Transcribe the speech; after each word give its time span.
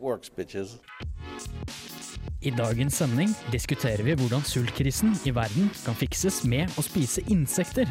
works. 0.00 0.30
I 2.44 2.50
dagens 2.50 2.94
sending 3.00 3.30
diskuterer 3.52 4.02
vi 4.04 4.14
hvordan 4.20 4.44
sultkrisen 4.44 5.14
i 5.24 5.32
verden 5.34 5.70
kan 5.84 5.96
fikses 5.96 6.42
med 6.44 6.68
å 6.76 6.84
spise 6.84 7.24
insekter. 7.32 7.88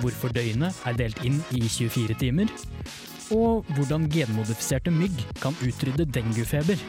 Hvorfor 0.00 0.32
døgnet 0.34 0.74
er 0.88 0.98
delt 0.98 1.22
inn 1.26 1.38
i 1.54 1.62
24 1.68 2.18
timer. 2.18 2.50
Og 3.32 3.68
hvordan 3.76 4.08
genmodifiserte 4.12 4.92
mygg 4.92 5.22
kan 5.40 5.56
utrydde 5.64 6.08
denguefeber. 6.10 6.80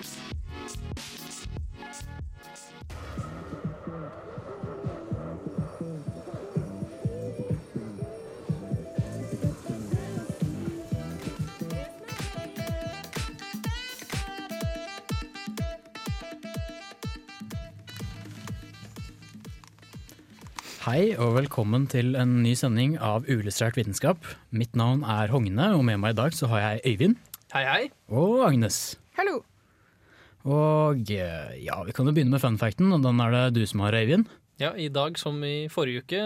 Hei 20.83 21.13
og 21.21 21.35
velkommen 21.37 21.85
til 21.91 22.15
en 22.19 22.41
ny 22.43 22.53
sending 22.59 22.95
av 22.99 23.27
Uillustrert 23.31 23.77
vitenskap. 23.79 24.25
Mitt 24.51 24.75
navn 24.79 25.03
er 25.07 25.31
Hogne, 25.31 25.69
og 25.77 25.83
med 25.87 25.99
meg 26.01 26.15
i 26.15 26.19
dag 26.19 26.35
så 26.35 26.49
har 26.51 26.63
jeg 26.63 26.81
Øyvind 26.93 27.15
Hei, 27.53 27.63
hei. 27.67 27.83
og 28.11 28.41
Agnes. 28.49 28.97
Hallo. 29.17 29.41
Og 30.43 31.11
eh, 31.13 31.53
ja, 31.63 31.77
vi 31.87 31.93
kan 31.95 32.09
jo 32.09 32.13
begynne 32.15 32.33
med 32.35 32.43
funfacten, 32.43 32.91
og 32.91 33.03
den 33.05 33.21
er 33.23 33.31
det 33.37 33.43
du 33.55 33.61
som 33.69 33.85
har, 33.85 33.95
Øyvind. 33.95 34.27
Ja, 34.59 34.73
I 34.75 34.89
dag 34.93 35.15
som 35.21 35.39
i 35.47 35.69
forrige 35.71 36.03
uke, 36.03 36.19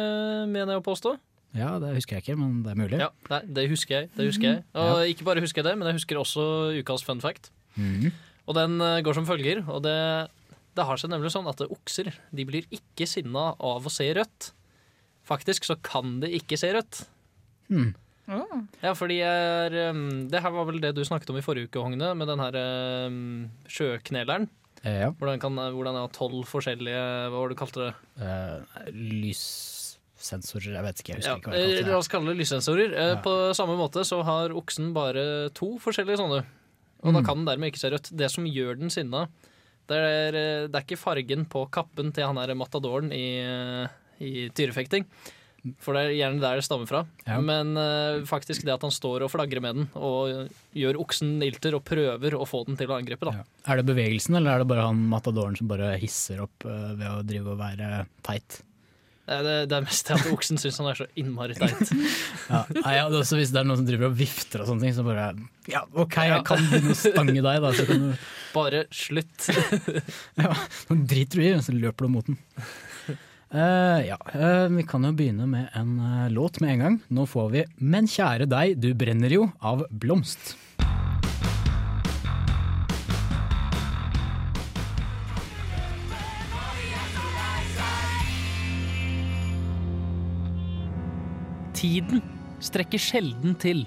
mener 0.50 0.73
jeg 0.78 0.81
å 0.81 0.88
påstå. 0.88 1.13
Ja, 1.58 1.75
det 1.81 1.94
husker 1.95 2.17
jeg 2.17 2.25
ikke, 2.25 2.39
men 2.39 2.63
det 2.66 2.73
er 2.73 2.80
mulig. 2.81 2.97
Ja, 3.02 3.11
nei, 3.30 3.41
Det 3.45 3.67
husker 3.69 3.95
jeg. 4.02 4.09
det 4.17 4.25
husker 4.28 4.47
jeg 4.50 4.63
Og 4.75 5.05
ikke 5.08 5.25
bare 5.25 5.41
husker 5.41 5.61
jeg 5.61 5.69
det, 5.69 5.78
men 5.78 5.88
jeg 5.91 6.00
husker 6.02 6.19
også 6.19 6.47
ukas 6.81 7.05
fun 7.05 7.22
fact. 7.22 7.52
Mhm. 7.75 8.09
Og 8.47 8.55
den 8.55 8.80
eh, 8.81 9.02
går 9.03 9.13
som 9.13 9.25
følger. 9.28 9.61
Og 9.67 9.83
det, 9.83 9.95
det 10.78 10.86
har 10.86 11.00
seg 11.02 11.09
nemlig 11.11 11.31
sånn 11.33 11.47
at 11.50 11.61
okser 11.66 12.11
de 12.31 12.45
blir 12.47 12.67
ikke 12.73 13.08
sinna 13.09 13.50
av 13.59 13.86
å 13.88 13.92
se 13.94 14.08
rødt. 14.17 14.52
Faktisk 15.28 15.66
så 15.67 15.75
kan 15.84 16.19
de 16.23 16.30
ikke 16.38 16.56
se 16.61 16.69
rødt. 16.78 17.02
Hmm. 17.67 17.95
Oh. 18.28 18.61
Ja, 18.84 18.92
fordi 18.95 19.22
er 19.23 19.72
um, 19.89 20.28
Det 20.28 20.42
her 20.44 20.52
var 20.52 20.66
vel 20.67 20.81
det 20.84 20.89
du 20.97 21.02
snakket 21.08 21.30
om 21.31 21.38
i 21.39 21.44
forrige 21.45 21.69
uke, 21.69 21.80
Hogne, 21.80 22.09
med 22.19 22.28
den 22.28 22.42
her 22.44 22.58
um, 23.08 23.19
sjøkneleren. 23.72 24.50
Eh, 24.84 25.00
ja. 25.06 25.09
Hvordan 25.16 25.39
kan 25.42 25.56
hvordan 25.58 25.95
er 25.97 26.11
tolv 26.14 26.44
forskjellige 26.47 27.00
Hva 27.31 27.39
var 27.39 27.47
det 27.50 27.56
du 27.56 27.62
kalte 27.64 27.86
det? 27.88 27.94
Eh, 28.22 28.91
lyssensorer, 29.58 30.75
jeg 30.75 30.86
vet 30.86 31.02
ikke. 31.02 31.14
Jeg 31.16 31.22
husker 31.22 31.31
Ja, 31.31 31.38
ikke 31.39 31.50
hva 31.52 31.58
jeg 31.58 31.64
kalte 31.64 31.78
det. 31.78 31.86
la 31.88 31.91
det. 31.91 31.97
oss 31.97 32.12
kalle 32.12 32.31
det 32.34 32.38
lyssensorer. 32.41 32.94
Eh, 32.94 33.09
Ja. 33.16 33.22
På 33.23 33.34
samme 33.58 33.78
måte 33.80 34.03
så 34.06 34.22
har 34.23 34.50
oksen 34.56 34.94
bare 34.94 35.50
to 35.53 35.78
forskjellige 35.80 36.17
sånne. 36.22 36.44
Og 37.03 37.14
da 37.14 37.19
Mm. 37.22 37.25
kan 37.25 37.38
den 37.38 37.45
dermed 37.45 37.72
ikke 37.73 37.80
se 37.80 37.89
rødt. 37.91 38.16
Det 38.17 38.30
som 38.31 38.45
gjør 38.45 38.80
den 38.80 38.89
sinna, 38.89 39.28
det 39.92 39.98
er, 39.98 40.38
eh, 40.38 40.68
det 40.68 40.76
er 40.76 40.86
ikke 40.86 41.00
fargen 41.00 41.48
på 41.50 41.66
kappen 41.74 42.14
til 42.16 42.28
han 42.28 42.40
der 42.40 42.56
matadoren 42.58 43.12
i, 43.16 43.40
eh, 43.42 43.98
i 44.24 44.48
tyrefekting. 44.56 45.08
For 45.84 45.98
det 45.98 46.03
er 46.06 46.14
gjerne 46.16 46.40
der 46.40 46.59
det 46.59 46.66
stammer 46.68 46.88
fra. 46.88 47.02
Ja. 47.25 47.40
Men 47.44 47.74
uh, 47.75 48.24
faktisk 48.30 48.64
det 48.64 48.72
at 48.76 48.84
han 48.86 48.94
står 48.94 49.26
og 49.26 49.31
flagrer 49.34 49.59
med 49.64 49.76
den 49.76 49.88
og 50.00 50.53
gjør 50.78 51.00
oksen 51.02 51.42
ilter 51.44 51.76
og 51.76 51.84
prøver 51.88 52.38
å 52.38 52.47
få 52.47 52.62
den 52.70 52.78
til 52.80 52.94
å 52.94 52.96
angripe. 52.96 53.28
Da. 53.28 53.42
Ja. 53.42 53.74
Er 53.74 53.81
det 53.81 53.88
bevegelsen, 53.90 54.38
eller 54.38 54.53
er 54.53 54.64
det 54.64 54.70
bare 54.70 54.86
han 54.88 55.02
matadoren 55.12 55.58
som 55.59 55.68
bare 55.68 55.96
hisser 56.00 56.46
opp 56.46 56.64
uh, 56.70 56.94
ved 56.94 57.09
å 57.09 57.26
drive 57.28 57.52
og 57.56 57.59
være 57.59 58.06
teit? 58.28 58.62
Det, 59.28 59.56
det 59.68 59.76
er 59.76 59.84
mest 59.84 60.08
at 60.16 60.28
oksen 60.32 60.60
syns 60.62 60.78
han 60.80 60.88
er 60.88 61.00
så 61.02 61.08
innmari 61.20 61.58
teit. 61.58 61.90
Ja. 62.48 62.62
Ja, 62.80 63.08
også 63.12 63.36
hvis 63.36 63.52
det 63.52 63.60
er 63.60 63.68
noen 63.68 63.82
som 63.82 63.88
driver 63.90 64.08
og 64.08 64.16
vifter 64.16 64.62
og 64.64 64.70
sånne 64.70 64.86
ting, 64.86 64.94
så 64.96 65.04
bare 65.04 65.34
Ja, 65.68 65.82
OK, 66.00 66.16
jeg 66.30 66.44
kan 66.48 66.62
begynne 66.72 66.94
å 66.94 67.00
stange 67.00 67.36
deg, 67.36 67.58
da. 67.66 67.72
Så 67.76 67.88
kan 67.90 68.06
du 68.06 68.28
Bare 68.58 68.86
slutt. 68.96 69.50
Ja, 70.40 70.54
nå 70.88 71.00
driter 71.10 71.42
du 71.42 71.44
i, 71.44 71.52
så 71.66 71.76
løper 71.76 72.08
du 72.08 72.14
mot 72.16 72.30
den. 72.30 72.40
Uh, 73.48 74.00
ja, 74.04 74.18
uh, 74.36 74.68
vi 74.72 74.84
kan 74.88 75.06
jo 75.08 75.14
begynne 75.16 75.46
med 75.48 75.76
en 75.78 75.92
uh, 76.00 76.30
låt 76.32 76.62
med 76.64 76.74
en 76.74 76.82
gang. 76.84 76.98
Nå 77.16 77.28
får 77.32 77.52
vi 77.54 77.66
'Men 77.80 78.08
kjære 78.12 78.48
deg, 78.52 78.80
du 78.80 78.90
brenner 78.96 79.32
jo' 79.32 79.52
av 79.64 79.86
Blomst. 79.92 80.56
Tiden 91.78 92.24
strekker 92.64 93.02
sjelden 93.02 93.54
til. 93.62 93.84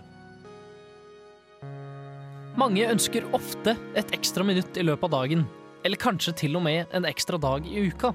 Mange 2.60 2.84
ønsker 2.86 3.26
ofte 3.34 3.74
et 3.98 4.12
ekstra 4.14 4.44
minutt 4.46 4.78
i 4.78 4.84
løpet 4.86 5.08
av 5.08 5.14
dagen, 5.24 5.42
eller 5.82 5.98
kanskje 5.98 6.36
til 6.44 6.58
og 6.60 6.62
med 6.68 6.92
en 6.94 7.08
ekstra 7.08 7.40
dag 7.40 7.66
i 7.66 7.88
uka. 7.90 8.12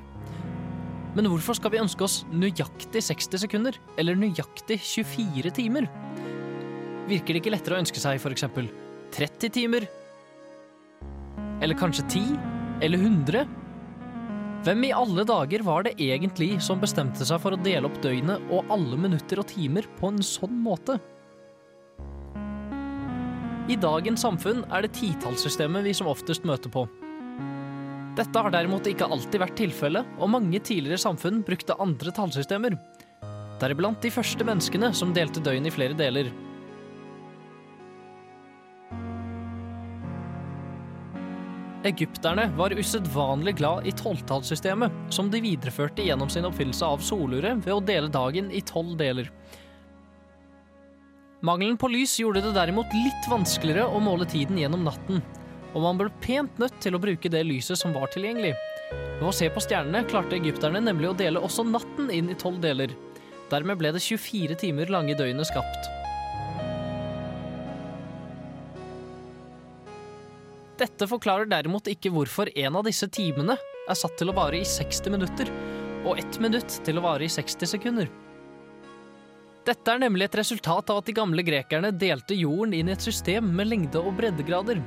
Men 1.16 1.28
hvorfor 1.31 1.58
skal 1.59 1.74
vi 1.74 1.81
ønske 1.81 2.08
oss 2.08 2.22
nøyaktig 2.31 3.03
60 3.03 3.44
sekunder, 3.44 3.75
eller 4.00 4.16
nøyaktig 4.19 4.80
24 4.80 5.52
timer? 5.59 5.90
Virker 7.09 7.36
det 7.36 7.44
ikke 7.44 7.56
lettere 7.56 7.75
å 7.75 7.84
ønske 7.84 8.00
seg 8.00 8.24
eksempel 8.31 8.72
30 9.16 9.53
timer? 9.59 9.90
Eller 11.63 11.75
kanskje 11.80 12.07
10? 12.16 12.36
Eller 12.84 13.03
100? 13.03 13.44
Hvem 14.65 14.87
i 14.87 14.95
alle 14.97 15.21
dager 15.29 15.61
var 15.61 15.83
det 15.85 15.91
egentlig 16.01 16.55
som 16.65 16.79
bestemte 16.81 17.21
seg 17.27 17.37
for 17.43 17.53
å 17.53 17.59
dele 17.61 17.85
opp 17.85 17.99
døgnet 18.01 18.47
og 18.49 18.71
alle 18.73 18.97
minutter 18.97 19.37
og 19.37 19.45
timer 19.51 19.85
på 19.99 20.09
en 20.09 20.23
sånn 20.25 20.55
måte? 20.57 20.95
I 23.69 23.77
dagens 23.77 24.23
samfunn 24.25 24.63
er 24.73 24.81
det 24.81 24.95
titallssystemet 24.97 25.85
vi 25.85 25.93
som 25.93 26.09
oftest 26.09 26.47
møter 26.49 26.73
på. 26.73 26.87
Dette 28.17 28.41
har 28.41 28.55
derimot 28.55 28.89
ikke 28.89 29.05
alltid 29.05 29.43
vært 29.43 29.57
tilfellet, 29.59 30.09
og 30.17 30.33
mange 30.33 30.57
tidligere 30.57 31.03
samfunn 31.03 31.43
brukte 31.45 31.77
andre 31.85 32.15
tallsystemer. 32.17 32.79
Deriblant 33.61 34.01
de 34.01 34.09
første 34.17 34.49
menneskene 34.49 34.89
som 34.97 35.13
delte 35.13 35.45
døgn 35.45 35.69
i 35.69 35.75
flere 35.77 35.97
deler. 35.99 36.33
Egypterne 41.85 42.47
var 42.57 42.73
usedvanlig 42.73 43.56
glad 43.59 43.85
i 43.88 43.91
tolvtallssystemet, 43.91 44.91
som 45.13 45.28
de 45.29 45.38
videreførte 45.44 46.01
gjennom 46.01 46.29
sin 46.34 46.47
oppfyllelse 46.47 46.88
av 46.88 47.03
soluret 47.06 47.62
ved 47.62 47.73
å 47.75 47.84
dele 47.85 48.09
dagen 48.09 48.47
i 48.50 48.62
tolv 48.66 48.96
deler. 48.97 49.29
Mangelen 51.45 51.78
på 51.78 51.91
lys 51.94 52.16
gjorde 52.18 52.41
det 52.41 52.56
derimot 52.56 52.90
litt 52.95 53.29
vanskeligere 53.29 53.85
å 53.85 54.01
måle 54.01 54.25
tiden 54.25 54.57
gjennom 54.57 54.81
natten, 54.88 55.22
og 55.75 55.84
man 55.84 56.00
ble 56.00 56.09
pent 56.24 56.57
nødt 56.57 56.79
til 56.81 56.97
å 56.97 57.01
bruke 57.03 57.29
det 57.29 57.44
lyset 57.45 57.78
som 57.78 57.94
var 57.94 58.09
tilgjengelig. 58.09 58.56
Ved 59.19 59.28
å 59.29 59.35
se 59.35 59.51
på 59.53 59.62
stjernene 59.62 60.07
klarte 60.09 60.40
egypterne 60.40 60.81
nemlig 60.81 61.12
å 61.12 61.18
dele 61.19 61.44
også 61.44 61.68
natten 61.69 62.09
inn 62.09 62.34
i 62.34 62.40
tolv 62.40 62.63
deler. 62.66 62.97
Dermed 63.51 63.78
ble 63.78 63.94
det 63.94 64.01
24 64.01 64.57
timer 64.66 64.90
lange 64.90 65.13
døgnet 65.13 65.53
skapt. 65.53 65.94
Dette 70.75 71.08
forklarer 71.08 71.47
derimot 71.47 71.88
ikke 71.88 72.12
hvorfor 72.12 72.50
en 72.51 72.75
av 72.75 72.83
disse 72.88 73.07
timene 73.07 73.56
er 73.56 73.95
satt 73.95 74.18
til 74.19 74.31
å 74.31 74.36
vare 74.36 74.60
i 74.60 74.68
60 74.68 75.13
minutter, 75.13 75.51
og 76.04 76.19
ett 76.19 76.39
minutt 76.44 76.81
til 76.83 77.00
å 77.00 77.04
vare 77.06 77.24
i 77.24 77.31
60 77.31 77.69
sekunder. 77.77 78.10
Dette 79.66 79.94
er 79.94 80.01
nemlig 80.04 80.27
et 80.27 80.38
resultat 80.38 80.92
av 80.92 81.00
at 81.00 81.07
de 81.07 81.16
gamle 81.16 81.42
grekerne 81.48 81.94
delte 81.95 82.36
jorden 82.38 82.75
inn 82.77 82.92
i 82.92 82.94
et 82.94 83.06
system 83.06 83.48
med 83.56 83.72
lengde- 83.72 84.04
og 84.04 84.13
breddegrader. 84.19 84.81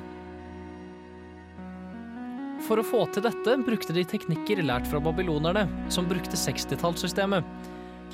For 2.69 2.79
å 2.79 2.85
få 2.87 3.07
til 3.15 3.25
dette 3.25 3.57
brukte 3.65 3.97
de 3.97 4.05
teknikker 4.07 4.61
lært 4.67 4.87
fra 4.91 5.01
babylonerne, 5.03 5.65
som 5.91 6.07
brukte 6.11 6.37
60-tallssystemet. 6.37 7.49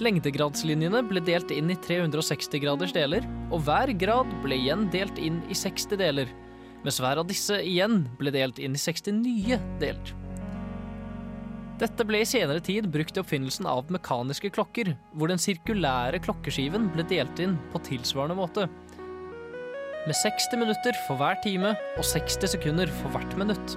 Lengdegradslinjene 0.05 1.03
ble 1.11 1.20
delt 1.27 1.50
inn 1.55 1.75
i 1.75 1.79
360 1.85 2.62
graders 2.62 2.94
deler, 2.94 3.27
og 3.50 3.67
hver 3.67 3.93
grad 3.99 4.31
ble 4.47 4.62
igjen 4.62 4.87
delt 4.94 5.19
inn 5.19 5.43
i 5.50 5.59
60 5.59 6.00
deler, 6.00 6.31
mens 6.84 7.00
hver 7.00 7.20
av 7.22 7.28
disse 7.28 7.56
igjen 7.64 8.04
ble 8.20 8.32
delt 8.34 8.60
inn 8.60 8.76
i 8.76 8.81
60 8.81 9.16
nye 9.22 9.58
deler. 9.81 10.12
Dette 11.81 12.04
ble 12.06 12.20
i 12.22 12.28
senere 12.28 12.62
tid 12.62 12.86
brukt 12.92 13.16
i 13.16 13.22
oppfinnelsen 13.22 13.66
av 13.66 13.88
mekaniske 13.92 14.52
klokker, 14.54 14.92
hvor 15.19 15.32
den 15.32 15.40
sirkulære 15.42 16.20
klokkeskiven 16.22 16.86
ble 16.94 17.02
delt 17.10 17.40
inn 17.42 17.56
på 17.72 17.82
tilsvarende 17.88 18.38
måte. 18.38 18.69
med 20.04 20.12
60 20.12 20.58
minutter 20.60 20.92
for 21.06 21.16
hver 21.16 21.38
time 21.40 21.70
og 21.96 22.04
60 22.04 22.50
sekunder 22.52 22.90
for 23.00 23.08
hvert 23.14 23.36
minutt. 23.40 23.76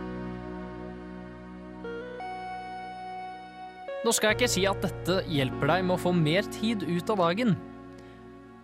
Nå 4.04 4.12
skal 4.12 4.34
jeg 4.34 4.38
ikke 4.38 4.52
si 4.52 4.66
at 4.68 4.84
dette 4.84 5.22
hjelper 5.32 5.72
deg 5.72 5.86
med 5.88 5.96
å 5.96 6.02
få 6.04 6.12
mer 6.12 6.44
tid 6.60 6.84
ut 6.84 7.10
av 7.16 7.24
dagen. 7.24 7.56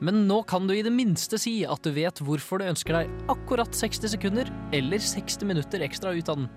Men 0.03 0.25
nå 0.27 0.41
kan 0.44 0.65
du 0.67 0.73
i 0.75 0.83
det 0.83 0.91
minste 0.91 1.38
si 1.39 1.61
at 1.63 1.85
du 1.85 1.94
vet 1.95 2.19
hvorfor 2.27 2.59
du 2.59 2.67
ønsker 2.67 2.97
deg 2.97 3.11
akkurat 3.31 3.71
60 3.71 4.11
sekunder 4.17 4.50
eller 4.75 5.00
60 5.00 5.47
minutter 5.47 5.85
ekstra 5.85 6.11
ut 6.11 6.31
av 6.31 6.41
den. 6.41 6.50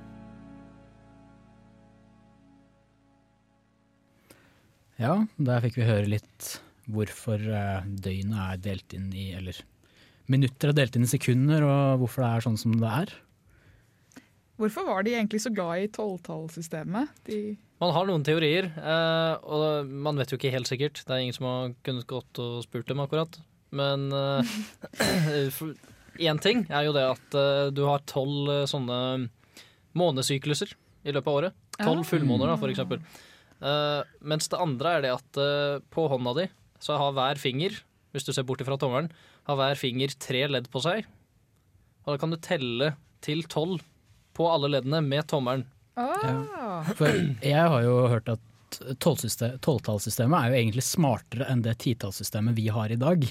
Ja, 4.98 5.12
der 5.36 5.62
fikk 5.62 5.76
vi 5.78 5.86
høre 5.86 6.08
litt 6.08 6.56
hvorfor 6.90 7.38
eh, 7.38 7.86
døgnet 7.86 8.40
er 8.40 8.60
delt 8.64 8.94
inn 8.96 9.10
i 9.14 9.28
Eller 9.36 9.58
minutter 10.30 10.72
er 10.72 10.78
delt 10.78 10.96
inn 10.96 11.04
i 11.06 11.10
sekunder, 11.10 11.62
og 11.66 12.02
hvorfor 12.02 12.24
det 12.24 12.30
er 12.30 12.46
sånn 12.46 12.58
som 12.58 12.74
det 12.80 12.90
er. 13.04 13.14
Hvorfor 14.56 14.86
var 14.88 15.04
de 15.04 15.14
egentlig 15.14 15.42
så 15.44 15.52
glad 15.54 15.84
i 15.84 15.90
tolvtallssystemet? 15.92 17.12
De 17.28 17.40
Man 17.80 17.92
har 17.92 18.06
noen 18.08 18.24
teorier, 18.24 18.70
eh, 18.72 19.34
og 19.44 19.84
man 19.90 20.16
vet 20.16 20.30
jo 20.32 20.38
ikke 20.38 20.52
helt 20.54 20.68
sikkert. 20.70 21.02
Det 21.04 21.12
er 21.12 21.20
ingen 21.26 21.36
som 21.36 21.44
har 21.48 21.74
kunnet 21.84 22.06
gått 22.08 22.40
og 22.40 22.62
spurt 22.64 22.88
dem 22.88 23.02
akkurat. 23.04 23.36
Men 23.76 24.06
én 26.28 26.38
ting 26.40 26.62
er 26.72 26.86
jo 26.86 26.94
det 26.96 27.04
at 27.04 27.36
eh, 27.36 27.68
du 27.76 27.82
har 27.88 28.04
tolv 28.08 28.48
eh, 28.52 28.64
sånne 28.70 28.98
månesykluser 29.96 30.72
i 31.06 31.12
løpet 31.14 31.28
av 31.30 31.36
året. 31.40 31.56
Tolv 31.76 32.00
Ah. 32.00 32.08
fullmåner, 32.08 32.48
da, 32.48 32.56
for 32.60 32.72
eksempel. 32.72 33.02
Eh, 33.60 34.00
mens 34.24 34.48
det 34.52 34.60
andre 34.60 34.94
er 34.96 35.04
det 35.04 35.12
at 35.16 35.40
eh, 35.42 35.76
på 35.92 36.06
hånda 36.12 36.32
di 36.40 36.46
så 36.80 36.96
har 37.00 37.12
hver 37.16 37.40
finger, 37.40 37.76
hvis 38.12 38.24
du 38.24 38.32
ser 38.32 38.46
bort 38.48 38.62
fra 38.64 38.78
tommelen, 38.80 39.10
har 39.48 39.56
hver 39.60 39.76
finger 39.80 40.12
tre 40.20 40.46
ledd 40.48 40.70
på 40.72 40.80
seg. 40.84 41.04
Og 42.06 42.14
da 42.14 42.18
kan 42.22 42.32
du 42.32 42.38
telle 42.40 42.94
til 43.24 43.44
tolv 43.50 43.84
på 44.36 44.48
alle 44.48 44.70
leddene 44.72 45.02
med 45.04 45.28
tommelen. 45.28 45.66
Ah. 45.96 46.84
For 46.96 47.08
jeg 47.42 47.68
har 47.72 47.82
jo 47.86 47.96
hørt 48.12 48.28
at 48.28 48.40
tolvtallssystemet 49.00 50.36
er 50.38 50.50
jo 50.52 50.58
egentlig 50.60 50.84
smartere 50.84 51.46
enn 51.52 51.62
det 51.64 51.76
titallssystemet 51.82 52.56
vi 52.56 52.68
har 52.74 52.92
i 52.92 52.98
dag. 53.00 53.24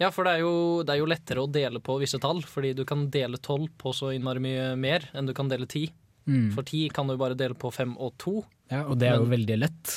Ja, 0.00 0.08
for 0.10 0.26
det 0.26 0.32
er, 0.36 0.40
jo, 0.42 0.54
det 0.82 0.94
er 0.96 0.98
jo 1.02 1.06
lettere 1.10 1.44
å 1.44 1.50
dele 1.50 1.78
på 1.84 1.94
visse 2.00 2.18
tall, 2.18 2.40
fordi 2.42 2.72
du 2.74 2.82
kan 2.88 3.06
dele 3.14 3.38
tolv 3.38 3.68
på 3.78 3.92
så 3.94 4.10
innmari 4.16 4.42
mye 4.42 4.72
mer 4.80 5.06
enn 5.14 5.28
du 5.28 5.34
kan 5.36 5.48
dele 5.52 5.68
ti. 5.70 5.84
Mm. 6.26 6.48
For 6.56 6.66
ti 6.66 6.86
kan 6.90 7.06
du 7.06 7.14
bare 7.20 7.36
dele 7.38 7.54
på 7.54 7.70
fem 7.74 7.94
og 8.00 8.14
to, 8.18 8.40
Ja, 8.72 8.80
og 8.88 8.96
det 8.98 9.10
er 9.10 9.18
jo 9.20 9.26
Men- 9.26 9.34
veldig 9.36 9.56
lett 9.60 9.90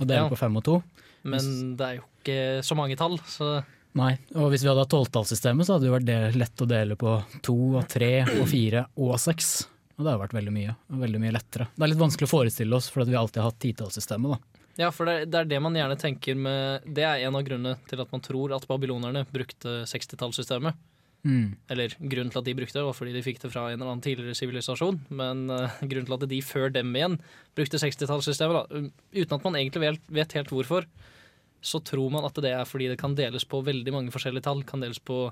å 0.00 0.04
dele 0.06 0.22
Ja. 0.24 0.28
på 0.32 0.38
fem 0.40 0.56
og 0.56 0.64
to. 0.64 0.82
men 1.24 1.76
det 1.76 1.84
er 1.86 1.94
jo 1.98 2.04
ikke 2.24 2.64
så 2.64 2.74
mange 2.74 2.96
tall, 2.96 3.18
så 3.28 3.62
Nei, 3.94 4.18
og 4.34 4.50
hvis 4.50 4.62
vi 4.62 4.68
hadde 4.68 4.80
hatt 4.84 4.90
tolvtallssystemet, 4.92 5.64
så 5.66 5.74
hadde 5.74 5.84
det 5.84 5.90
jo 5.90 5.98
vært 5.98 6.34
lett 6.36 6.56
å 6.62 6.68
dele 6.68 6.96
på 6.96 7.12
to 7.42 7.54
og 7.76 7.86
tre 7.88 8.22
og 8.40 8.46
fire 8.48 8.86
og 8.96 9.16
seks. 9.18 9.66
Og 9.98 10.06
det 10.06 10.12
har 10.12 10.20
vært 10.20 10.36
veldig 10.36 10.54
mye, 10.54 10.74
veldig 11.00 11.20
mye 11.22 11.34
lettere. 11.34 11.66
Det 11.74 11.84
er 11.84 11.90
litt 11.90 12.00
vanskelig 12.00 12.28
å 12.28 12.30
forestille 12.30 12.78
oss, 12.78 12.86
for 12.94 13.02
vi 13.02 13.18
alltid 13.18 13.42
har 13.42 13.50
hatt 13.50 13.62
titallssystemet, 13.64 14.36
da. 14.36 14.58
Ja, 14.78 14.92
for 14.94 15.10
det, 15.10 15.32
det 15.32 15.40
er 15.40 15.48
det 15.50 15.58
man 15.58 15.74
gjerne 15.74 15.96
tenker 15.98 16.36
med 16.38 16.84
Det 16.86 17.02
er 17.02 17.24
en 17.26 17.34
av 17.34 17.42
grunnene 17.42 17.80
til 17.90 17.98
at 17.98 18.12
man 18.14 18.22
tror 18.22 18.52
at 18.54 18.66
babylonerne 18.70 19.24
brukte 19.34 19.80
60-tallssystemet. 19.90 20.78
Mm. 21.26 21.56
Eller 21.66 21.96
grunnen 21.98 22.30
til 22.30 22.40
at 22.40 22.46
de 22.46 22.54
brukte 22.54 22.78
det, 22.78 22.84
var 22.86 22.94
fordi 22.94 23.16
de 23.16 23.24
fikk 23.26 23.42
det 23.42 23.50
fra 23.50 23.66
en 23.66 23.80
eller 23.80 23.90
annen 23.90 24.04
tidligere 24.04 24.38
sivilisasjon. 24.38 25.00
Men 25.10 25.48
uh, 25.50 25.80
grunnen 25.82 26.06
til 26.06 26.16
at 26.16 26.26
de 26.30 26.40
før 26.46 26.70
dem 26.74 26.94
igjen 26.94 27.18
brukte 27.58 27.82
60-tallssystemet, 27.82 28.70
um, 28.70 28.90
uten 29.16 29.34
at 29.34 29.48
man 29.48 29.58
egentlig 29.58 29.82
vet, 29.82 30.10
vet 30.20 30.38
helt 30.38 30.54
hvorfor, 30.54 30.86
så 31.58 31.82
tror 31.82 32.14
man 32.14 32.26
at 32.28 32.38
det 32.38 32.54
er 32.54 32.68
fordi 32.68 32.86
det 32.92 33.00
kan 33.00 33.16
deles 33.18 33.46
på 33.50 33.64
veldig 33.66 33.94
mange 33.94 34.14
forskjellige 34.14 34.46
tall. 34.46 34.62
Kan 34.66 34.84
deles 34.84 35.02
på 35.02 35.24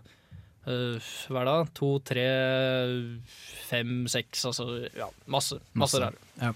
uh, 0.66 1.10
hva 1.30 1.42
er 1.42 1.48
det? 1.48 1.54
da? 1.54 1.68
To, 1.80 1.90
tre, 2.04 2.26
fem, 3.68 3.94
seks, 4.10 4.44
altså 4.50 4.66
ja, 4.96 5.08
masse. 5.30 5.60
Masse 5.72 6.00
Masse. 6.02 6.12
rare. 6.40 6.54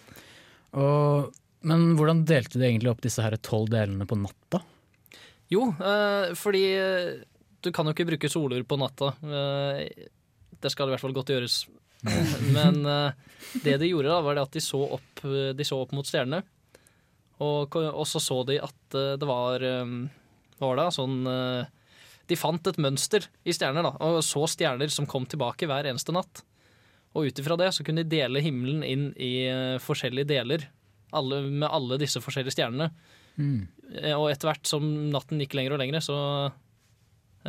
Og, 0.78 1.32
men 1.66 1.90
hvordan 1.98 2.24
delte 2.28 2.58
du 2.60 2.64
egentlig 2.66 2.92
opp 2.92 3.02
disse 3.04 3.22
her 3.24 3.34
tolv 3.42 3.72
delene 3.72 4.06
på 4.08 4.18
natta? 4.20 4.62
Jo, 5.50 5.66
eh, 5.82 6.30
fordi 6.38 6.62
eh, 6.78 7.08
du 7.60 7.72
kan 7.74 7.88
jo 7.88 7.94
ikke 7.96 8.06
bruke 8.12 8.30
solur 8.30 8.62
på 8.62 8.78
natta. 8.78 9.10
Eh, 9.18 10.06
det 10.62 10.70
skal 10.70 10.86
i 10.88 10.94
hvert 10.94 11.02
fall 11.02 11.16
godt 11.16 11.32
gjøres. 11.34 11.64
Men 12.56 12.78
eh, 12.86 13.18
det 13.64 13.74
de 13.82 13.90
gjorde, 13.90 14.12
da, 14.12 14.20
var 14.24 14.38
det 14.38 14.44
at 14.46 14.54
de 14.54 14.62
så 14.62 14.78
opp, 14.96 15.24
eh, 15.26 15.50
de 15.58 15.66
så 15.66 15.80
opp 15.82 15.92
mot 15.96 16.06
stjernene. 16.06 16.44
Og, 17.42 17.74
og 17.80 18.06
så 18.06 18.22
så 18.22 18.38
de 18.46 18.60
at 18.62 18.96
eh, 18.96 19.16
det 19.18 19.26
var 19.28 19.64
eh, 19.64 19.92
Hva 20.60 20.70
var 20.70 20.80
det? 20.84 20.88
Sånn 20.96 21.18
eh, 21.26 21.76
De 22.30 22.36
fant 22.38 22.70
et 22.70 22.78
mønster 22.78 23.26
i 23.44 23.54
stjerner, 23.56 23.82
da, 23.88 23.90
og 24.06 24.20
så 24.22 24.44
stjerner 24.50 24.92
som 24.94 25.08
kom 25.10 25.24
tilbake 25.26 25.66
hver 25.66 25.88
eneste 25.90 26.14
natt. 26.14 26.44
Og 27.18 27.26
ut 27.26 27.40
ifra 27.42 27.56
det 27.58 27.72
så 27.74 27.82
kunne 27.82 28.04
de 28.06 28.12
dele 28.20 28.38
himmelen 28.44 28.84
inn 28.86 29.08
i 29.18 29.32
eh, 29.50 29.78
forskjellige 29.82 30.28
deler. 30.30 30.68
Alle, 31.10 31.40
med 31.50 31.66
alle 31.66 31.98
disse 31.98 32.22
forskjellige 32.22 32.54
stjernene. 32.54 32.86
Mm. 33.34 33.64
Eh, 33.98 34.14
Og 34.14 34.28
etter 34.30 34.46
hvert 34.52 34.68
som 34.70 34.84
natten 35.10 35.42
gikk 35.42 35.56
lenger 35.58 35.74
og 35.74 35.82
lenger, 35.82 36.04
så, 36.06 36.18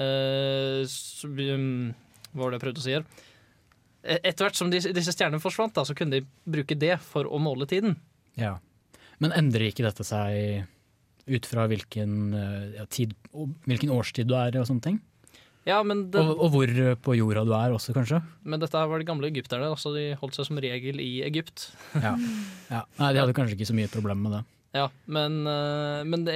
eh, 0.02 0.82
så 0.90 1.30
um, 1.30 1.92
Hva 2.34 2.42
var 2.46 2.52
det 2.54 2.58
jeg 2.60 2.64
prøvde 2.66 2.82
å 2.82 2.86
si 2.88 2.96
her? 2.96 3.06
E- 4.02 4.20
Etter 4.32 4.48
hvert 4.48 4.58
som 4.58 4.72
disse, 4.74 4.94
disse 4.96 5.14
stjernene 5.14 5.44
forsvant, 5.44 5.76
da, 5.78 5.86
så 5.86 5.94
kunne 5.98 6.18
de 6.22 6.26
bruke 6.50 6.78
det 6.80 6.96
for 7.06 7.30
å 7.30 7.38
måle 7.44 7.68
tiden. 7.70 7.98
Ja. 8.40 8.56
Men 9.22 9.36
endrer 9.38 9.68
ikke 9.70 9.86
dette 9.86 10.06
seg 10.08 10.66
ut 11.28 11.48
fra 11.48 11.68
hvilken, 11.70 12.34
eh, 12.34 12.68
ja, 12.80 12.86
tid, 12.90 13.14
hvilken 13.68 13.94
årstid 13.94 14.30
du 14.30 14.36
er 14.38 14.58
og 14.60 14.68
sånne 14.70 14.86
ting? 14.86 15.00
Ja, 15.68 15.78
men, 15.86 16.08
det, 16.10 16.18
Og, 16.24 16.40
og 16.42 16.54
hvor 16.56 16.72
på 17.06 17.16
jorda 17.20 17.44
du 17.46 17.52
er 17.54 17.74
også, 17.76 17.94
kanskje? 17.94 18.18
men 18.42 18.62
dette 18.64 18.82
var 18.90 18.98
de 18.98 19.06
gamle 19.06 19.30
egypterne. 19.30 19.70
Altså 19.70 19.92
de 19.94 20.08
holdt 20.18 20.40
seg 20.40 20.48
som 20.48 20.62
regel 20.62 21.02
i 21.04 21.22
Egypt. 21.28 21.70
Ja. 21.94 22.16
ja. 22.74 22.82
Nei, 22.98 23.12
de 23.14 23.22
hadde 23.22 23.36
kanskje 23.38 23.60
ikke 23.60 23.70
så 23.70 23.78
mye 23.78 23.92
problem 23.92 24.24
med 24.26 24.40
det. 24.40 24.42
Ja, 24.80 24.88
men, 25.06 25.44
eh, 25.46 26.02
men 26.08 26.26
det, 26.26 26.36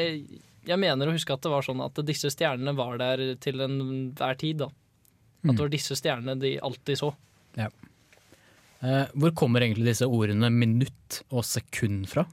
jeg 0.67 0.81
mener 0.81 1.09
å 1.09 1.15
huske 1.15 1.33
at 1.33 1.41
det 1.41 1.53
var 1.53 1.65
sånn 1.65 1.81
at 1.81 1.97
disse 2.05 2.29
stjernene 2.33 2.75
var 2.77 2.99
der 3.01 3.25
til 3.41 3.65
enhver 3.65 4.37
tid. 4.37 4.61
da. 4.61 4.69
At 5.45 5.55
det 5.55 5.63
var 5.63 5.73
disse 5.73 5.97
stjernene 5.97 6.37
de 6.41 6.55
alltid 6.61 7.01
så. 7.01 7.13
Ja. 7.55 7.69
hvor 9.15 9.31
kommer 9.39 9.63
egentlig 9.63 9.87
disse 9.87 10.05
ordene 10.05 10.49
minutt 10.51 11.21
og 11.31 11.45
sekund 11.47 12.09
fra? 12.11 12.25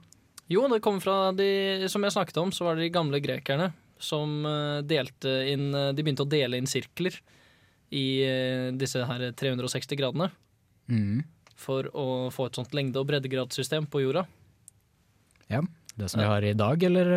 Jo, 0.52 0.66
det 0.69 0.82
kommer 0.84 1.00
fra 1.04 1.16
de 1.37 1.88
Som 1.88 2.04
jeg 2.04 2.12
snakket 2.14 2.38
om, 2.43 2.50
så 2.52 2.66
var 2.66 2.76
det 2.76 2.84
de 2.87 2.93
gamle 2.94 3.20
grekerne 3.25 3.70
som 4.02 4.40
eh, 4.49 4.81
delte 4.82 5.31
inn 5.52 5.69
eh, 5.78 5.93
De 5.94 6.02
begynte 6.02 6.25
å 6.26 6.28
dele 6.31 6.58
inn 6.58 6.66
sirkler 6.69 7.14
i 7.94 8.04
eh, 8.26 8.70
disse 8.75 9.02
her 9.08 9.28
360 9.37 9.99
gradene 10.00 10.31
Mm. 10.90 11.20
for 11.56 11.87
å 11.94 12.04
få 12.34 12.49
et 12.49 12.56
sånt 12.58 12.72
lengde- 12.75 12.99
og 12.99 13.06
breddegradssystem 13.06 13.84
på 13.88 14.00
jorda. 14.03 14.24
Ja, 15.48 15.60
Det 15.94 16.08
som 16.10 16.20
vi 16.20 16.27
har 16.27 16.43
i 16.43 16.50
dag, 16.58 16.82
eller 16.82 17.12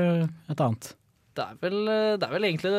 et 0.47 0.61
annet? 0.61 0.91
Det 1.35 1.43
er 1.43 1.57
vel, 1.63 1.79
det 2.21 2.27
er 2.27 2.31
vel 2.35 2.45
egentlig 2.45 2.71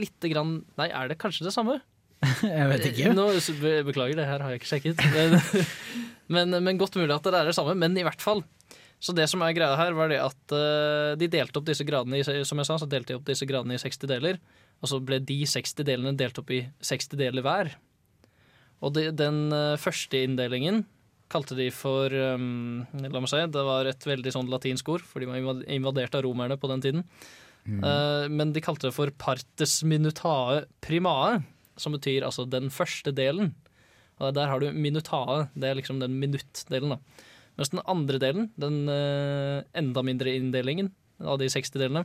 lite 0.00 0.30
grann 0.32 0.56
Nei, 0.80 0.88
er 0.88 1.12
det 1.12 1.18
kanskje 1.20 1.44
det 1.46 1.52
samme? 1.54 1.76
Jeg 2.42 2.68
vet 2.72 2.88
ikke. 2.88 3.12
Nå, 3.14 3.28
beklager, 3.86 4.16
det 4.16 4.26
her 4.26 4.42
har 4.42 4.54
jeg 4.56 4.62
ikke 4.62 4.72
sjekket. 4.72 5.04
Men, 5.12 5.36
men, 6.54 6.56
men 6.64 6.80
godt 6.80 6.96
mulig 6.96 7.12
at 7.14 7.28
det 7.28 7.36
er 7.36 7.50
det 7.52 7.54
samme, 7.58 7.76
men 7.78 7.94
i 8.00 8.06
hvert 8.06 8.24
fall. 8.24 8.40
Så 9.02 9.12
det 9.16 9.26
som 9.28 9.42
er 9.44 9.54
greia 9.56 9.76
her, 9.78 9.94
var 9.96 10.10
det 10.10 10.20
at 10.22 10.54
uh, 10.56 11.12
de 11.20 11.28
delte 11.30 11.60
opp 11.60 11.66
disse 11.68 11.84
gradene 11.86 12.20
i, 12.20 12.24
som 12.24 12.62
jeg 12.62 12.68
sa, 12.68 12.78
så 12.80 12.88
delte 12.88 13.12
de 13.12 13.18
opp 13.18 13.26
disse 13.28 13.46
gradene 13.48 13.76
i 13.76 13.82
60 13.82 14.10
deler. 14.10 14.40
Og 14.80 14.90
så 14.90 15.00
ble 15.04 15.20
de 15.24 15.40
60 15.48 15.86
delene 15.86 16.16
delt 16.16 16.38
opp 16.40 16.52
i 16.54 16.62
60 16.84 17.20
deler 17.20 17.44
hver. 17.44 17.74
Og 18.84 18.94
de, 18.96 19.10
den 19.16 19.46
uh, 19.52 19.76
første 19.80 20.24
inndelingen 20.24 20.84
kalte 21.32 21.56
de 21.58 21.66
for 21.74 22.12
um, 22.38 22.84
La 23.02 23.18
meg 23.18 23.30
se, 23.32 23.40
det 23.50 23.64
var 23.66 23.88
et 23.90 24.04
veldig 24.06 24.30
sånn 24.30 24.50
latinsk 24.52 24.92
ord, 24.94 25.02
for 25.02 25.20
de 25.20 25.26
var 25.26 25.64
invadert 25.74 26.14
av 26.14 26.22
romerne 26.22 26.58
på 26.60 26.70
den 26.70 26.84
tiden. 26.84 27.06
Eh, 27.66 28.28
men 28.30 28.52
de 28.54 28.62
kalte 28.62 28.88
det 28.88 28.96
for 28.96 29.12
partes 29.18 29.80
minutae 29.86 30.64
primae, 30.84 31.40
som 31.76 31.96
betyr 31.96 32.26
altså 32.26 32.46
den 32.48 32.70
første 32.72 33.12
delen. 33.14 33.54
Og 34.20 34.32
der 34.36 34.48
har 34.48 34.62
du 34.62 34.70
minutae, 34.72 35.48
det 35.54 35.70
er 35.70 35.78
liksom 35.80 36.00
den 36.00 36.16
minuttdelen. 36.20 36.94
da. 36.94 36.98
Mens 37.56 37.72
den 37.72 37.82
andre 37.88 38.20
delen, 38.20 38.50
den 38.60 38.84
eh, 38.92 39.64
enda 39.76 40.04
mindre 40.04 40.34
inndelingen 40.36 40.90
av 41.24 41.38
de 41.40 41.48
60 41.52 41.80
delene, 41.80 42.04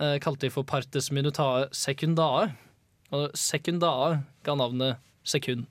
eh, 0.00 0.16
kalte 0.22 0.48
de 0.48 0.54
for 0.54 0.66
partes 0.66 1.12
minutae 1.14 1.68
secundae. 1.74 2.50
Og 3.14 3.30
secundae 3.38 4.24
ga 4.46 4.56
navnet 4.58 4.98
sekund. 5.22 5.68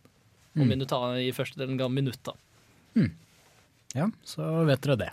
Og 0.54 0.68
minutae 0.70 1.26
i 1.26 1.34
første 1.34 1.58
delen 1.58 1.80
ga 1.80 1.90
minutta. 1.90 2.36
Mm. 2.94 3.10
Ja, 3.98 4.08
så 4.26 4.64
vet 4.68 4.86
dere 4.86 5.00
det. 5.02 5.12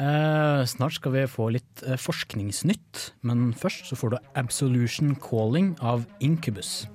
Eh, 0.00 0.62
snart 0.64 0.96
skal 0.96 1.12
vi 1.12 1.26
få 1.28 1.50
litt 1.52 1.82
eh, 1.84 1.98
forskningsnytt, 2.00 3.02
men 3.28 3.50
først 3.52 3.90
så 3.90 3.98
får 3.98 4.14
du 4.14 4.30
Absolution 4.40 5.12
Calling 5.20 5.74
av 5.84 6.06
Incubus. 6.24 6.86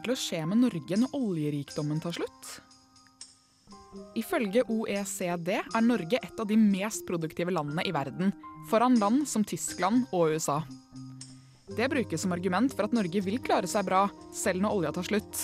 Kommer 0.00 0.16
til 0.16 0.16
å 0.16 0.20
skje 0.20 0.46
med 0.48 0.60
Norge 0.64 0.96
når 0.96 1.16
oljerikdommen 1.16 2.00
tar 2.00 2.14
slutt? 2.16 2.48
Ifølge 4.16 4.62
OECD 4.70 5.58
er 5.60 5.82
Norge 5.84 6.16
et 6.22 6.40
av 6.40 6.46
de 6.48 6.56
mest 6.56 7.04
produktive 7.06 7.52
landene 7.52 7.84
i 7.84 7.92
verden, 7.92 8.32
foran 8.70 8.96
land 8.96 9.26
som 9.28 9.44
Tyskland 9.44 10.06
og 10.14 10.32
USA. 10.32 10.62
Det 11.76 11.88
brukes 11.90 12.22
som 12.22 12.32
argument 12.32 12.72
for 12.72 12.86
at 12.86 12.94
Norge 12.96 13.20
vil 13.20 13.38
klare 13.44 13.68
seg 13.68 13.84
bra, 13.86 14.06
selv 14.32 14.62
når 14.62 14.78
olja 14.78 14.92
tar 14.94 15.06
slutt. 15.10 15.42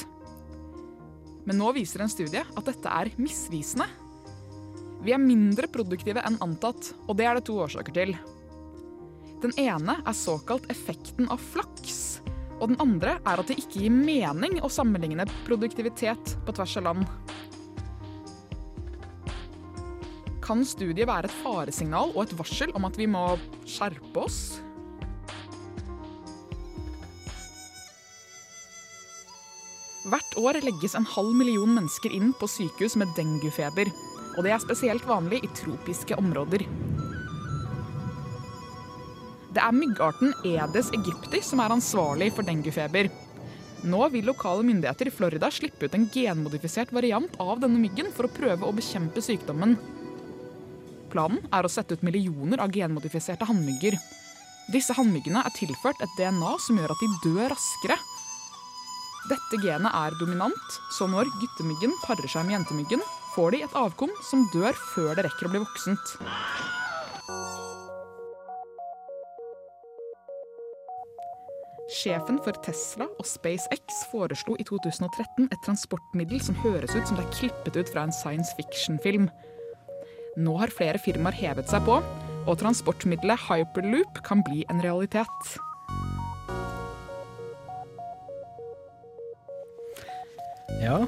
Men 1.45 1.61
nå 1.61 1.75
viser 1.77 2.03
en 2.03 2.11
studie 2.11 2.43
at 2.43 2.67
dette 2.67 2.89
er 2.91 3.13
misvisende. 3.21 3.87
Vi 5.05 5.13
er 5.13 5.23
mindre 5.23 5.69
produktive 5.69 6.25
enn 6.25 6.41
antatt, 6.43 6.95
og 7.07 7.19
det 7.19 7.29
er 7.29 7.37
det 7.37 7.45
to 7.47 7.61
årsaker 7.61 7.95
til. 7.95 8.17
Den 9.45 9.53
ene 9.61 10.01
er 10.01 10.17
såkalt 10.17 10.71
effekten 10.73 11.29
av 11.29 11.45
flaks. 11.53 12.25
Og 12.57 12.71
den 12.71 12.79
andre 12.81 13.19
er 13.21 13.41
at 13.41 13.51
det 13.51 13.59
ikke 13.61 13.85
gir 13.85 13.93
mening 13.93 14.61
å 14.65 14.73
sammenligne 14.73 15.27
produktivitet 15.45 16.37
på 16.47 16.55
tvers 16.57 16.77
av 16.81 16.87
land. 16.89 17.09
Kan 20.47 20.63
studiet 20.65 21.09
være 21.11 21.29
et 21.29 21.41
faresignal 21.43 22.15
og 22.15 22.23
et 22.23 22.37
varsel 22.39 22.73
om 22.79 22.87
at 22.89 22.97
vi 23.01 23.09
må 23.11 23.25
skjerpe 23.67 24.23
oss? 24.23 24.41
Hvert 30.07 30.37
år 30.39 30.61
legges 30.63 30.95
en 30.95 31.09
halv 31.17 31.35
million 31.35 31.73
mennesker 31.75 32.15
inn 32.15 32.31
på 32.39 32.47
sykehus 32.47 32.95
med 33.01 33.11
denguefeber. 33.19 33.91
Og 34.37 34.45
det 34.47 34.53
er 34.55 34.63
spesielt 34.63 35.07
vanlig 35.09 35.41
i 35.43 35.51
tropiske 35.59 36.15
områder. 36.21 36.63
Det 39.57 39.63
er 39.65 39.73
myggarten 39.73 40.35
Edes 40.45 40.91
aegypti 40.93 41.39
som 41.41 41.63
er 41.65 41.73
ansvarlig 41.73 42.27
for 42.37 42.45
denguefeber. 42.45 43.07
Nå 43.89 44.01
vil 44.13 44.27
lokale 44.29 44.67
myndigheter 44.69 45.09
i 45.09 45.13
Florida 45.15 45.49
slippe 45.49 45.89
ut 45.89 45.97
en 45.97 46.05
genmodifisert 46.13 46.93
variant 46.93 47.39
av 47.41 47.63
denne 47.63 47.81
myggen 47.81 48.11
for 48.13 48.29
å 48.29 48.35
prøve 48.37 48.69
å 48.69 48.75
bekjempe 48.77 49.25
sykdommen. 49.25 49.79
Planen 51.09 51.41
er 51.57 51.65
å 51.65 51.73
sette 51.73 51.97
ut 51.97 52.05
millioner 52.05 52.61
av 52.61 52.75
genmodifiserte 52.75 53.49
hannmygger. 53.49 53.97
Disse 54.75 54.93
hannmyggene 54.99 55.41
er 55.47 55.57
tilført 55.57 56.05
et 56.05 56.17
DNA 56.21 56.53
som 56.61 56.77
gjør 56.77 56.93
at 56.93 57.05
de 57.07 57.13
dør 57.25 57.55
raskere. 57.55 57.97
Dette 59.31 59.65
genet 59.65 59.89
er 60.05 60.21
dominant, 60.21 60.81
så 60.93 61.09
når 61.09 61.33
guttemyggen 61.41 61.97
parer 62.05 62.29
seg 62.29 62.45
med 62.45 62.59
jentemyggen, 62.59 63.09
får 63.33 63.57
de 63.57 63.65
et 63.65 63.81
avkom 63.87 64.13
som 64.29 64.45
dør 64.53 64.77
før 64.93 65.17
det 65.17 65.31
rekker 65.31 65.49
å 65.49 65.55
bli 65.55 65.65
voksent. 65.65 66.19
Sjefen 72.07 72.37
for 72.39 72.55
Tesla 72.63 73.09
og 73.19 73.27
SpaceX 73.27 74.05
foreslo 74.13 74.55
i 74.63 74.65
2013 74.69 75.49
et 75.49 75.63
transportmiddel 75.67 76.39
som 76.39 76.55
høres 76.63 76.93
ut 76.95 77.09
som 77.09 77.17
det 77.19 77.25
er 77.25 77.33
klippet 77.35 77.79
ut 77.81 77.89
fra 77.91 78.05
en 78.07 78.13
science 78.15 78.53
fiction-film. 78.55 79.25
Nå 80.39 80.53
har 80.61 80.71
flere 80.71 81.01
firmaer 81.03 81.35
hevet 81.35 81.67
seg 81.67 81.83
på, 81.83 81.97
og 82.47 82.61
transportmiddelet 82.61 83.43
Hyperloop 83.49 84.21
kan 84.29 84.45
bli 84.47 84.63
en 84.71 84.85
realitet. 84.85 85.49
Ja, 90.79 91.01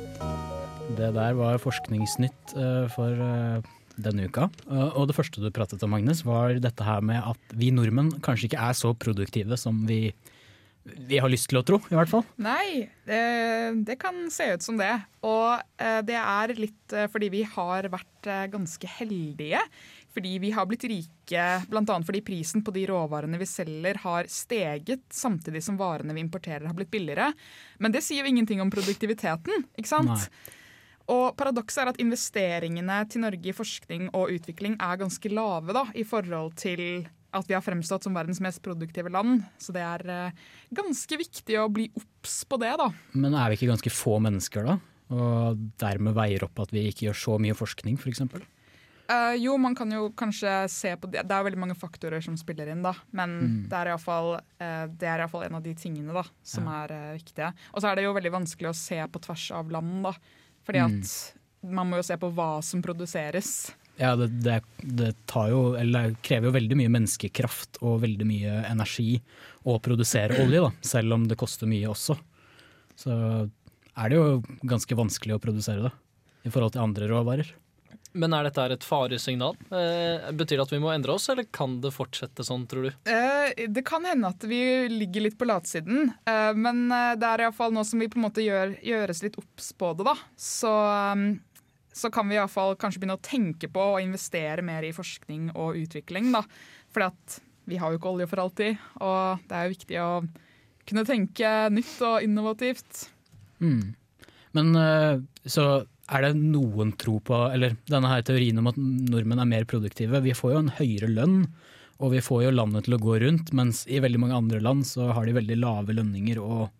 det 0.98 1.12
der 1.14 1.36
var 1.38 1.60
forskningsnytt 1.62 2.56
eh, 2.58 2.88
for 2.96 3.22
eh, 3.28 3.68
denne 4.02 4.26
uka. 4.26 4.48
Eh, 4.66 4.98
og 4.98 5.06
det 5.12 5.14
første 5.20 5.44
du 5.44 5.46
pratet 5.54 5.86
om, 5.86 5.94
Magnus, 5.94 6.24
var 6.26 6.58
dette 6.58 6.90
her 6.90 7.06
med 7.06 7.22
at 7.22 7.54
vi 7.54 7.70
nordmenn 7.70 8.16
kanskje 8.18 8.50
ikke 8.50 8.66
er 8.66 8.74
så 8.80 8.90
produktive 8.98 9.60
som 9.62 9.84
vi, 9.86 10.08
vi 11.08 11.20
har 11.20 11.30
lyst 11.30 11.48
til 11.50 11.60
å 11.60 11.64
tro, 11.66 11.78
i 11.90 11.96
hvert 11.96 12.10
fall. 12.10 12.24
Nei, 12.42 12.88
det, 13.08 13.22
det 13.88 13.98
kan 14.00 14.26
se 14.32 14.50
ut 14.54 14.64
som 14.64 14.78
det. 14.80 14.92
Og 15.26 15.60
eh, 15.80 16.00
det 16.06 16.18
er 16.18 16.54
litt 16.58 16.94
eh, 16.96 17.08
fordi 17.12 17.30
vi 17.32 17.44
har 17.46 17.88
vært 17.92 18.28
eh, 18.28 18.46
ganske 18.52 18.90
heldige. 18.98 19.62
Fordi 20.14 20.34
vi 20.42 20.50
har 20.54 20.66
blitt 20.66 20.86
rike 20.88 21.46
bl.a. 21.70 21.98
fordi 22.02 22.22
prisen 22.26 22.64
på 22.66 22.72
de 22.74 22.86
råvarene 22.90 23.38
vi 23.38 23.46
selger 23.46 24.00
har 24.02 24.28
steget, 24.32 25.04
samtidig 25.14 25.62
som 25.62 25.76
varene 25.78 26.16
vi 26.16 26.24
importerer 26.24 26.66
har 26.66 26.74
blitt 26.74 26.90
billigere. 26.90 27.30
Men 27.78 27.94
det 27.94 28.02
sier 28.06 28.24
jo 28.24 28.32
ingenting 28.32 28.62
om 28.64 28.72
produktiviteten, 28.72 29.68
ikke 29.78 29.92
sant? 29.92 30.14
Nei. 30.16 30.56
Og 31.08 31.36
paradokset 31.38 31.82
er 31.82 31.90
at 31.92 32.00
investeringene 32.02 32.98
til 33.08 33.22
Norge 33.24 33.48
i 33.48 33.56
forskning 33.56 34.10
og 34.12 34.34
utvikling 34.34 34.74
er 34.76 34.98
ganske 35.00 35.30
lave 35.32 35.76
da, 35.76 35.86
i 35.96 36.04
forhold 36.04 36.58
til 36.60 37.06
at 37.32 37.48
vi 37.48 37.54
har 37.56 37.64
fremstått 37.64 38.06
som 38.06 38.14
verdens 38.16 38.40
mest 38.40 38.62
produktive 38.64 39.10
land. 39.12 39.42
Så 39.60 39.74
det 39.76 39.82
er 39.84 40.04
eh, 40.12 40.44
ganske 40.74 41.18
viktig 41.20 41.58
å 41.60 41.68
bli 41.72 41.88
obs 41.98 42.40
på 42.48 42.58
det, 42.60 42.74
da. 42.80 42.90
Men 43.12 43.36
er 43.36 43.50
vi 43.50 43.58
ikke 43.60 43.72
ganske 43.74 43.92
få 43.92 44.18
mennesker 44.24 44.68
da? 44.68 44.78
Og 45.12 45.58
dermed 45.80 46.16
veier 46.16 46.44
opp 46.44 46.60
at 46.64 46.72
vi 46.72 46.86
ikke 46.90 47.08
gjør 47.08 47.20
så 47.24 47.36
mye 47.40 47.56
forskning, 47.56 47.96
f.eks.? 48.00 48.22
Eh, 49.08 49.34
jo, 49.40 49.54
man 49.56 49.72
kan 49.76 49.88
jo 49.92 50.10
kanskje 50.12 50.50
se 50.68 50.90
på 51.00 51.08
det. 51.08 51.22
Det 51.24 51.32
er 51.32 51.46
veldig 51.46 51.60
mange 51.62 51.76
faktorer 51.78 52.20
som 52.24 52.36
spiller 52.36 52.68
inn, 52.68 52.82
da. 52.84 52.92
Men 53.16 53.38
Mm. 53.40 53.68
det 53.70 53.78
er 53.78 53.90
iallfall 53.92 54.34
uh, 54.60 55.28
fall 55.28 55.44
en 55.46 55.54
av 55.54 55.62
de 55.62 55.74
tingene 55.74 56.12
da, 56.12 56.24
som 56.42 56.66
er 56.68 56.92
uh, 56.92 57.16
viktige. 57.16 57.54
Og 57.72 57.80
så 57.80 57.88
er 57.88 57.96
det 57.96 58.04
jo 58.04 58.12
veldig 58.12 58.32
vanskelig 58.32 58.68
å 58.68 58.76
se 58.76 59.00
på 59.08 59.20
tvers 59.20 59.50
av 59.56 59.70
land, 59.70 60.02
da. 60.04 60.12
Fordi 60.64 60.78
Mm. 60.78 61.00
at 61.00 61.34
man 61.72 61.88
må 61.88 61.96
jo 61.96 62.02
se 62.02 62.16
på 62.16 62.32
hva 62.34 62.62
som 62.62 62.82
produseres. 62.82 63.72
Ja, 63.98 64.14
det, 64.16 64.28
det, 64.44 64.60
det 64.78 65.12
tar 65.26 65.50
jo, 65.50 65.62
eller 65.78 66.14
krever 66.22 66.48
jo 66.48 66.54
veldig 66.54 66.76
mye 66.78 66.92
menneskekraft 66.94 67.80
og 67.82 68.02
veldig 68.04 68.26
mye 68.28 68.58
energi 68.68 69.16
å 69.66 69.78
produsere 69.82 70.38
olje, 70.44 70.62
da, 70.62 70.72
selv 70.86 71.16
om 71.16 71.26
det 71.28 71.38
koster 71.40 71.70
mye 71.70 71.90
også. 71.90 72.14
Så 72.98 73.14
er 73.98 74.10
det 74.10 74.18
jo 74.20 74.42
ganske 74.62 74.98
vanskelig 74.98 75.34
å 75.34 75.42
produsere 75.42 75.88
det 75.88 75.94
i 76.46 76.52
forhold 76.54 76.76
til 76.76 76.84
andre 76.84 77.10
råvarer. 77.10 77.50
Men 78.18 78.32
er 78.32 78.46
dette 78.48 78.64
et 78.72 78.86
faresignal? 78.86 79.56
Eh, 79.68 80.30
betyr 80.34 80.58
det 80.58 80.64
at 80.64 80.72
vi 80.72 80.80
må 80.82 80.90
endre 80.92 81.14
oss, 81.14 81.28
eller 81.28 81.46
kan 81.54 81.76
det 81.82 81.92
fortsette 81.94 82.44
sånn, 82.46 82.64
tror 82.70 82.88
du? 82.88 83.10
Eh, 83.10 83.66
det 83.68 83.84
kan 83.86 84.06
hende 84.08 84.30
at 84.32 84.44
vi 84.48 84.60
ligger 84.90 85.26
litt 85.26 85.38
på 85.38 85.48
latsiden, 85.48 86.12
eh, 86.26 86.52
men 86.56 86.86
eh, 86.94 87.14
det 87.20 87.28
er 87.28 87.44
iallfall 87.44 87.74
nå 87.74 87.84
som 87.86 88.00
vi 88.00 88.08
på 88.10 88.20
en 88.20 88.26
måte 88.28 88.44
gjør, 88.44 88.78
gjøres 88.84 89.22
litt 89.26 89.38
obs 89.40 89.70
på 89.76 89.92
det, 89.98 90.08
da. 90.08 90.16
Så, 90.40 90.72
um, 90.72 91.28
så 91.98 92.10
kan 92.14 92.28
vi 92.30 92.36
i 92.36 92.40
alle 92.40 92.52
fall 92.52 92.76
kanskje 92.78 93.02
begynne 93.02 93.18
å 93.18 93.24
tenke 93.24 93.70
på 93.72 93.84
å 93.94 94.00
investere 94.02 94.64
mer 94.64 94.86
i 94.86 94.94
forskning 94.94 95.50
og 95.56 95.78
utvikling, 95.82 96.30
da. 96.34 96.44
Fordi 96.94 97.10
at 97.10 97.38
vi 97.68 97.78
har 97.80 97.92
jo 97.92 98.00
ikke 98.00 98.12
olje 98.14 98.28
for 98.30 98.42
alltid, 98.42 98.84
og 99.04 99.44
det 99.48 99.56
er 99.56 99.66
jo 99.66 99.74
viktig 99.74 100.00
å 100.00 100.10
kunne 100.88 101.04
tenke 101.08 101.52
nytt 101.74 101.96
og 102.06 102.24
innovativt. 102.24 103.08
Mm. 103.60 103.94
Men 104.56 104.76
eh, 104.80 105.20
så 105.44 105.66
er 106.08 106.24
det 106.24 106.38
noen 106.40 106.94
tro 106.96 107.18
på, 107.20 107.42
eller 107.52 107.76
denne 107.90 108.08
her 108.08 108.24
teorien 108.24 108.60
om 108.62 108.70
at 108.70 108.78
nordmenn 108.80 109.42
er 109.42 109.50
mer 109.50 109.66
produktive. 109.68 110.22
Vi 110.24 110.36
får 110.36 110.54
jo 110.54 110.62
en 110.62 110.72
høyere 110.78 111.10
lønn, 111.12 111.42
og 111.98 112.14
vi 112.14 112.22
får 112.24 112.46
jo 112.46 112.54
landet 112.54 112.86
til 112.86 112.96
å 112.96 113.02
gå 113.02 113.18
rundt, 113.20 113.52
mens 113.56 113.82
i 113.90 114.00
veldig 114.00 114.22
mange 114.22 114.38
andre 114.38 114.62
land 114.64 114.86
så 114.88 115.10
har 115.12 115.28
de 115.28 115.36
veldig 115.36 115.58
lave 115.60 115.96
lønninger, 115.98 116.40
og 116.40 116.70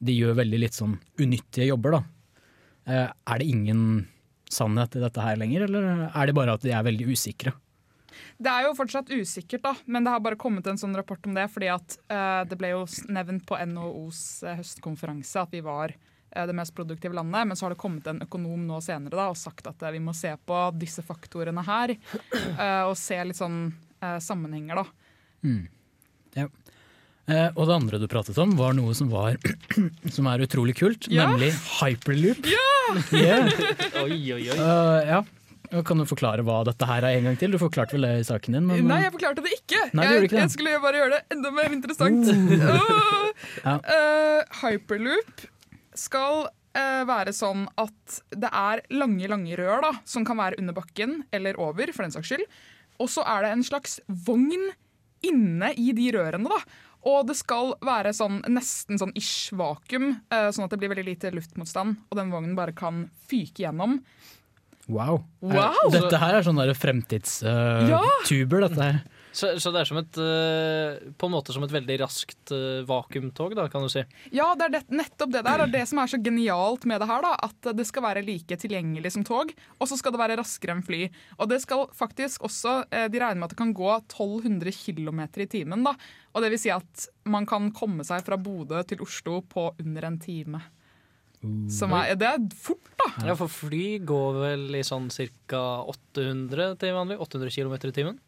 de 0.00 0.14
gjør 0.14 0.38
veldig 0.38 0.62
litt 0.62 0.76
sånn 0.76 0.94
unyttige 1.20 1.72
jobber, 1.72 1.98
da. 1.98 2.02
Eh, 2.86 3.08
Er 3.10 3.40
det 3.40 3.50
ingen 3.50 4.06
sannhet 4.50 4.96
i 4.98 5.02
dette 5.02 5.24
her 5.24 5.38
lenger, 5.40 5.66
eller 5.68 6.06
er 6.10 6.30
det 6.30 6.36
bare 6.36 6.56
at 6.58 6.64
de 6.66 6.72
er 6.74 6.86
veldig 6.86 7.08
usikre? 7.14 7.54
Det 8.40 8.50
er 8.50 8.66
jo 8.66 8.76
fortsatt 8.76 9.10
usikkert, 9.12 9.62
da, 9.62 9.74
men 9.86 10.04
det 10.04 10.12
har 10.12 10.22
bare 10.24 10.38
kommet 10.40 10.66
en 10.66 10.78
sånn 10.80 10.96
rapport 10.96 11.24
om 11.28 11.34
det. 11.36 11.46
fordi 11.52 11.68
at 11.72 11.96
uh, 12.10 12.42
det 12.48 12.56
ble 12.58 12.72
jo 12.72 12.84
nevnt 13.12 13.44
på 13.48 13.58
NHOs 13.70 14.22
uh, 14.44 14.54
høstkonferanse 14.58 15.42
at 15.44 15.52
vi 15.54 15.60
var 15.64 15.94
uh, 15.94 16.46
det 16.48 16.56
mest 16.56 16.74
produktive 16.74 17.14
landet. 17.16 17.46
Men 17.46 17.56
så 17.56 17.66
har 17.66 17.74
det 17.74 17.80
kommet 17.82 18.06
en 18.10 18.22
økonom 18.24 18.64
nå 18.66 18.80
senere 18.84 19.16
da, 19.16 19.28
og 19.32 19.38
sagt 19.38 19.68
at 19.70 19.82
eh, 19.82 19.94
vi 19.96 20.02
må 20.02 20.14
se 20.16 20.32
på 20.46 20.60
disse 20.80 21.04
faktorene 21.06 21.64
her. 21.66 21.94
eh, 22.56 22.82
og 22.88 22.96
se 22.98 23.20
litt 23.24 23.38
sånn 23.38 23.62
eh, 24.00 24.18
sammenhenger, 24.24 24.82
da. 24.82 24.84
Mm. 25.46 25.62
Ja. 26.38 26.48
Eh, 27.30 27.48
og 27.54 27.66
det 27.68 27.74
andre 27.76 27.98
du 28.02 28.06
pratet 28.10 28.38
om, 28.42 28.52
var 28.58 28.74
noe 28.76 28.94
som, 28.98 29.10
var, 29.12 29.36
som 30.16 30.26
er 30.30 30.42
utrolig 30.46 30.74
kult, 30.80 31.06
Ja. 31.12 31.28
nemlig 31.30 31.52
hyperloop. 31.80 32.48
Ja! 32.50 32.66
Oi, 34.02 34.16
oi, 34.34 34.42
oi. 34.50 34.56
Uh, 34.58 34.98
ja. 35.06 35.20
Kan 35.86 36.00
du 36.02 36.06
forklare 36.10 36.42
hva 36.42 36.64
dette 36.66 36.82
her 36.88 37.04
er 37.06 37.20
en 37.20 37.28
gang 37.28 37.36
til? 37.38 37.52
Du 37.54 37.58
forklarte 37.62 37.94
vel 37.94 38.02
det 38.08 38.14
i 38.18 38.26
saken 38.26 38.56
din? 38.56 38.64
Men, 38.66 38.88
Nei, 38.90 38.96
jeg 39.04 39.12
forklarte 39.14 39.44
det 39.44 39.52
ikke! 39.54 39.82
Nei, 39.94 40.06
jeg, 40.08 40.24
ikke 40.26 40.34
det. 40.34 40.40
jeg 40.42 40.54
skulle 40.56 40.72
bare 40.82 40.98
gjøre 40.98 41.12
det 41.20 41.36
enda 41.36 41.52
mer 41.54 41.76
interessant. 41.76 42.26
Uh. 42.26 43.28
Ja. 43.64 43.76
uh, 43.78 44.58
hyperloop 44.64 45.44
skal 45.96 46.42
eh, 46.76 47.02
være 47.08 47.32
sånn 47.34 47.62
at 47.80 48.18
det 48.36 48.50
er 48.50 48.82
lange, 48.94 49.26
lange 49.30 49.56
rør 49.58 49.80
da, 49.86 49.90
som 50.08 50.26
kan 50.28 50.38
være 50.38 50.58
under 50.60 50.76
bakken 50.76 51.22
eller 51.34 51.56
over, 51.62 51.90
for 51.94 52.04
den 52.06 52.12
saks 52.14 52.30
skyld. 52.30 52.44
Og 53.00 53.08
så 53.12 53.24
er 53.28 53.46
det 53.46 53.54
en 53.54 53.64
slags 53.66 53.98
vogn 54.26 54.68
inne 55.26 55.72
i 55.80 55.90
de 55.96 56.10
rørene. 56.16 56.48
da. 56.52 56.60
Og 57.08 57.26
det 57.30 57.36
skal 57.38 57.74
være 57.80 58.12
sånn 58.12 58.42
nesten 58.52 58.98
sånn 59.00 59.12
ish 59.16 59.52
vakuum, 59.56 60.20
eh, 60.30 60.50
sånn 60.52 60.66
at 60.66 60.70
det 60.74 60.78
blir 60.82 60.90
veldig 60.92 61.06
lite 61.06 61.30
luftmotstand. 61.32 61.96
Og 62.10 62.18
den 62.18 62.30
vognen 62.32 62.56
bare 62.58 62.72
kan 62.76 63.06
fyke 63.30 63.64
gjennom. 63.64 64.00
Wow. 64.90 65.22
Wow! 65.40 65.78
Eh, 65.86 65.94
Dette 65.94 66.18
her 66.20 66.34
er 66.34 66.42
sånn 66.44 66.58
Ja! 66.60 66.74
fremtidstuber, 66.76 68.60
dette 68.68 68.82
her. 68.82 69.00
Så, 69.32 69.52
så 69.62 69.70
det 69.70 69.82
er 69.82 69.88
som 69.88 70.00
et, 70.00 70.18
eh, 70.18 71.10
på 71.18 71.28
en 71.28 71.34
måte 71.34 71.54
som 71.54 71.62
et 71.64 71.72
veldig 71.72 71.96
raskt 72.02 72.52
eh, 72.54 72.80
vakuumtog, 72.88 73.54
da, 73.58 73.68
kan 73.70 73.84
du 73.84 73.90
si. 73.92 74.02
Ja, 74.34 74.50
det 74.58 74.66
er 74.66 74.74
det, 74.74 74.82
nettopp 74.90 75.34
det 75.34 75.44
der. 75.46 75.64
Og 75.64 75.74
det 75.74 75.84
som 75.90 76.00
er 76.02 76.10
så 76.10 76.20
genialt 76.22 76.86
med 76.90 77.02
det 77.02 77.08
her, 77.10 77.22
da, 77.24 77.34
at 77.46 77.70
det 77.78 77.86
skal 77.88 78.06
være 78.08 78.24
like 78.26 78.58
tilgjengelig 78.60 79.14
som 79.14 79.26
tog, 79.26 79.52
og 79.78 79.90
så 79.90 79.98
skal 80.00 80.14
det 80.16 80.22
være 80.22 80.40
raskere 80.40 80.76
enn 80.76 80.84
fly. 80.86 81.04
Og 81.38 81.52
det 81.52 81.60
skal 81.64 81.86
faktisk 81.96 82.48
også 82.48 82.80
eh, 82.90 83.06
De 83.12 83.22
regner 83.22 83.38
med 83.38 83.50
at 83.50 83.54
det 83.54 83.60
kan 83.60 83.76
gå 83.76 83.92
1200 84.00 84.74
km 84.74 85.22
i 85.30 85.48
timen, 85.50 85.86
da. 85.86 85.94
Og 86.34 86.42
det 86.44 86.52
vil 86.52 86.62
si 86.62 86.74
at 86.74 87.08
man 87.30 87.46
kan 87.48 87.70
komme 87.74 88.06
seg 88.06 88.26
fra 88.26 88.38
Bodø 88.40 88.82
til 88.86 89.02
Oslo 89.04 89.40
på 89.46 89.70
under 89.78 90.06
en 90.10 90.20
time. 90.22 90.62
Som 91.72 91.94
er, 91.96 92.12
det 92.20 92.26
er 92.28 92.42
fort, 92.60 92.90
da. 93.00 93.06
Ja, 93.30 93.34
For 93.38 93.48
fly 93.48 94.00
går 94.04 94.40
vel 94.42 94.76
i 94.76 94.82
sånn 94.84 95.08
ca. 95.08 95.62
800 95.88 96.74
til 96.82 96.92
vanlig? 96.92 97.16
800 97.16 97.54
km 97.54 97.78
i 97.88 97.94
timen? 97.96 98.18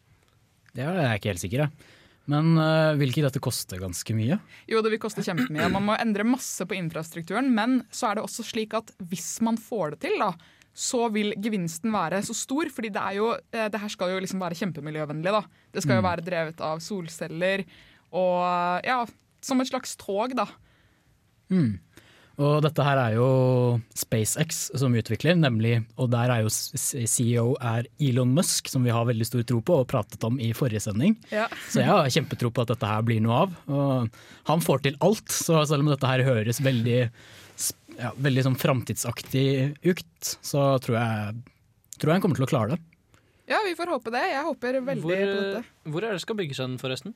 Det 0.73 0.85
er 0.85 1.01
jeg 1.03 1.19
ikke 1.19 1.31
helt 1.33 1.43
sikker, 1.43 1.67
på. 1.67 1.99
Men 2.31 2.55
øh, 2.55 2.95
vil 3.01 3.11
ikke 3.11 3.25
dette 3.25 3.41
koste 3.43 3.77
ganske 3.81 4.15
mye? 4.15 4.37
Jo, 4.69 4.79
det 4.83 4.93
vil 4.93 5.01
koste 5.01 5.23
kjempemye. 5.25 5.67
Man 5.73 5.83
må 5.89 5.95
endre 5.99 6.23
masse 6.27 6.63
på 6.67 6.77
infrastrukturen, 6.77 7.49
men 7.55 7.81
så 7.91 8.09
er 8.09 8.19
det 8.19 8.23
også 8.23 8.45
slik 8.47 8.75
at 8.79 8.93
hvis 9.11 9.41
man 9.43 9.59
får 9.59 9.95
det 9.95 10.05
til, 10.05 10.15
da, 10.21 10.31
så 10.73 11.09
vil 11.13 11.35
gevinsten 11.43 11.91
være 11.93 12.23
så 12.25 12.35
stor. 12.37 12.71
fordi 12.73 12.93
det 12.95 13.01
er 13.01 13.17
jo, 13.19 13.33
eh, 13.51 13.67
det 13.69 13.81
her 13.81 13.91
skal 13.91 14.13
jo 14.13 14.21
liksom 14.23 14.39
være 14.39 14.57
kjempemiljøvennlig. 14.61 15.35
da. 15.35 15.43
Det 15.73 15.83
skal 15.83 15.99
jo 15.99 16.07
være 16.07 16.25
drevet 16.25 16.63
av 16.63 16.79
solceller 16.79 17.65
og 18.13 18.85
ja, 18.85 19.03
som 19.41 19.59
et 19.59 19.67
slags 19.67 19.97
tog, 19.99 20.35
da. 20.37 20.47
Mm. 21.51 21.79
Og 22.41 22.63
dette 22.65 22.81
her 22.81 22.97
er 22.97 23.13
jo 23.13 23.25
SpaceX 23.93 24.63
som 24.79 24.95
utvikler, 24.97 25.35
nemlig, 25.37 25.75
og 26.01 26.09
der 26.15 26.31
er 26.33 26.41
jo 26.41 26.49
CEO 26.49 27.51
er 27.61 27.85
Elon 28.01 28.31
Musk, 28.33 28.71
som 28.71 28.81
vi 28.87 28.93
har 28.95 29.05
veldig 29.05 29.27
stor 29.29 29.43
tro 29.45 29.59
på 29.61 29.75
og 29.83 29.89
pratet 29.91 30.23
om 30.25 30.39
i 30.41 30.49
forrige 30.57 30.81
sending. 30.87 31.13
Ja. 31.29 31.45
Så 31.69 31.83
jeg 31.83 31.91
har 31.91 32.09
kjempetro 32.09 32.49
på 32.49 32.65
at 32.65 32.73
dette 32.73 32.89
her 32.89 33.05
blir 33.05 33.21
noe 33.21 33.43
av. 33.43 33.53
Og 33.69 34.17
han 34.49 34.65
får 34.65 34.81
til 34.87 34.97
alt, 35.05 35.29
så 35.29 35.61
selv 35.69 35.85
om 35.85 35.91
dette 35.93 36.09
her 36.09 36.25
høres 36.25 36.61
veldig, 36.65 36.97
ja, 37.99 38.13
veldig 38.17 38.47
sånn 38.49 38.57
framtidsaktig 38.63 39.45
ut, 39.85 40.33
så 40.41 40.71
tror 40.81 40.97
jeg, 40.97 41.37
tror 41.99 42.09
jeg 42.09 42.17
han 42.17 42.25
kommer 42.25 42.41
til 42.41 42.47
å 42.47 42.53
klare 42.55 42.73
det. 42.73 42.81
Ja, 43.51 43.59
vi 43.67 43.75
får 43.77 43.93
håpe 43.93 44.09
det. 44.15 44.23
Jeg 44.31 44.43
håper 44.47 44.81
veldig 44.87 45.03
Hvor, 45.05 45.21
på 45.21 45.37
dette. 45.37 45.63
hvor 45.93 46.05
er 46.07 46.15
det 46.17 46.25
skal 46.25 46.37
bygges 46.39 46.63
den, 46.63 46.79
forresten? 46.81 47.13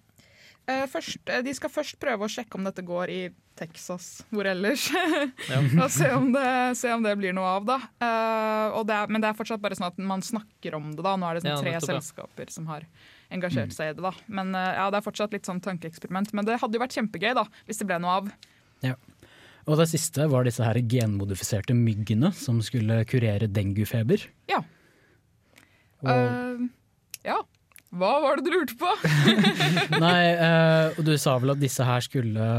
Eh, 0.67 0.83
først, 0.91 1.21
eh, 1.31 1.43
de 1.45 1.53
skal 1.55 1.71
først 1.71 1.95
prøve 2.01 2.27
å 2.27 2.31
sjekke 2.31 2.59
om 2.59 2.65
dette 2.67 2.83
går 2.83 3.11
i 3.13 3.21
Texas, 3.57 4.25
hvor 4.29 4.47
ellers. 4.49 4.89
Ja. 5.51 5.61
og 5.63 5.89
se 5.93 6.09
om, 6.11 6.27
det, 6.33 6.47
se 6.77 6.91
om 6.91 7.05
det 7.05 7.13
blir 7.19 7.35
noe 7.35 7.53
av, 7.57 7.67
da. 7.69 7.77
Eh, 8.03 8.79
det 8.89 8.97
er, 8.97 9.13
men 9.13 9.23
det 9.23 9.31
er 9.31 9.37
fortsatt 9.37 9.63
bare 9.63 9.77
sånn 9.79 9.87
at 9.87 10.01
man 10.01 10.23
snakker 10.25 10.75
om 10.75 10.91
det, 10.91 11.05
da. 11.05 11.15
Nå 11.15 11.29
er 11.29 11.39
det 11.39 11.45
sånn 11.45 11.53
Ja, 11.55 11.61
tre 11.63 11.75
nettopp, 11.77 11.93
ja. 11.95 12.01
selskaper 12.01 12.51
som 12.53 12.67
har 12.73 12.83
engasjert 13.33 13.71
seg 13.75 13.93
i 13.93 13.97
det, 13.97 14.03
da. 14.03 14.13
Men 14.27 14.51
ja, 14.55 14.89
det 14.91 14.99
er 14.99 15.07
fortsatt 15.07 15.33
litt 15.35 15.47
sånn 15.47 15.63
tankeeksperiment. 15.63 16.35
Men 16.35 16.47
det 16.47 16.59
hadde 16.61 16.77
jo 16.77 16.83
vært 16.83 16.95
kjempegøy, 16.99 17.33
da, 17.39 17.47
hvis 17.67 17.79
det 17.81 17.87
ble 17.89 17.99
noe 18.03 18.19
av. 18.21 18.29
Ja. 18.85 18.95
Og 19.67 19.75
det 19.81 19.89
siste 19.91 20.27
var 20.31 20.47
disse 20.47 20.63
her 20.63 20.79
genmodifiserte 20.79 21.75
myggene 21.75 22.31
som 22.35 22.61
skulle 22.63 23.01
kurere 23.07 23.49
denguefeber. 23.51 24.23
Ja. 24.51 24.61
Og, 26.05 26.11
uh, 26.11 26.67
ja. 27.27 27.41
Hva 27.95 28.17
var 28.23 28.37
det 28.37 28.49
du 28.49 28.51
lurte 28.51 28.75
på? 28.79 28.89
nei, 30.03 30.25
eh, 30.33 30.99
du 30.99 31.13
sa 31.19 31.37
vel 31.39 31.55
at 31.55 31.61
disse 31.61 31.85
her 31.87 32.03
skulle 32.03 32.49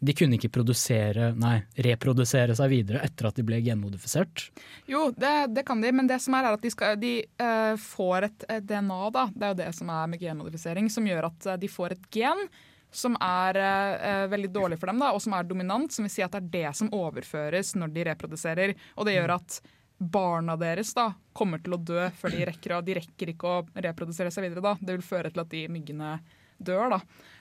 De 0.00 0.14
kunne 0.16 0.38
ikke 0.38 0.52
produsere, 0.54 1.32
nei, 1.36 1.58
reprodusere 1.84 2.54
seg 2.56 2.70
videre 2.72 3.02
etter 3.04 3.28
at 3.28 3.36
de 3.36 3.44
ble 3.44 3.58
genmodifisert. 3.64 4.46
Jo, 4.88 5.10
det, 5.16 5.34
det 5.56 5.66
kan 5.68 5.82
de, 5.82 5.92
men 5.92 6.08
det 6.08 6.20
som 6.24 6.38
er, 6.38 6.46
er 6.48 6.56
at 6.56 6.64
de, 6.64 6.72
skal, 6.72 6.96
de 7.00 7.14
uh, 7.42 7.74
får 7.76 8.30
et, 8.30 8.46
et 8.56 8.64
DNA, 8.70 9.02
da. 9.12 9.26
Det 9.34 9.44
er 9.44 9.52
jo 9.52 9.60
det 9.60 9.70
som 9.76 9.92
er 9.92 10.10
med 10.14 10.22
genmodifisering, 10.22 10.88
som 10.94 11.08
gjør 11.10 11.28
at 11.28 11.50
eh, 11.52 11.60
de 11.60 11.68
får 11.68 11.98
et 11.98 12.08
gen 12.16 12.46
som 12.90 13.14
er 13.22 13.58
eh, 13.60 14.24
veldig 14.30 14.50
dårlig 14.50 14.78
for 14.80 14.90
dem, 14.90 14.98
da, 15.02 15.12
og 15.14 15.22
som 15.22 15.34
er 15.36 15.46
dominant. 15.46 15.92
Som 15.94 16.06
vil 16.06 16.14
si 16.14 16.24
at 16.24 16.34
det 16.34 16.40
er 16.40 16.50
det 16.54 16.72
som 16.78 16.90
overføres 16.94 17.74
når 17.78 17.92
de 17.94 18.06
reproduserer. 18.10 18.74
Og 18.96 19.06
det 19.06 19.14
gjør 19.16 19.36
at 19.36 19.60
barna 20.00 20.56
deres 20.56 20.94
da 20.96 21.10
kommer 21.36 21.60
til 21.60 21.76
å 21.76 21.80
dø 21.84 22.06
før 22.16 22.32
de 22.32 22.44
rekker, 22.48 22.76
de 22.84 22.96
rekker 22.96 23.32
ikke 23.34 23.50
å 23.50 23.64
reprodusere 23.84 24.32
seg 24.32 24.46
videre. 24.48 24.64
da. 24.64 24.74
Det 24.80 24.96
vil 24.96 25.04
føre 25.04 25.30
til 25.32 25.42
at 25.44 25.52
de 25.52 25.66
myggene 25.68 26.14
dør. 26.58 26.96
da. 26.96 27.00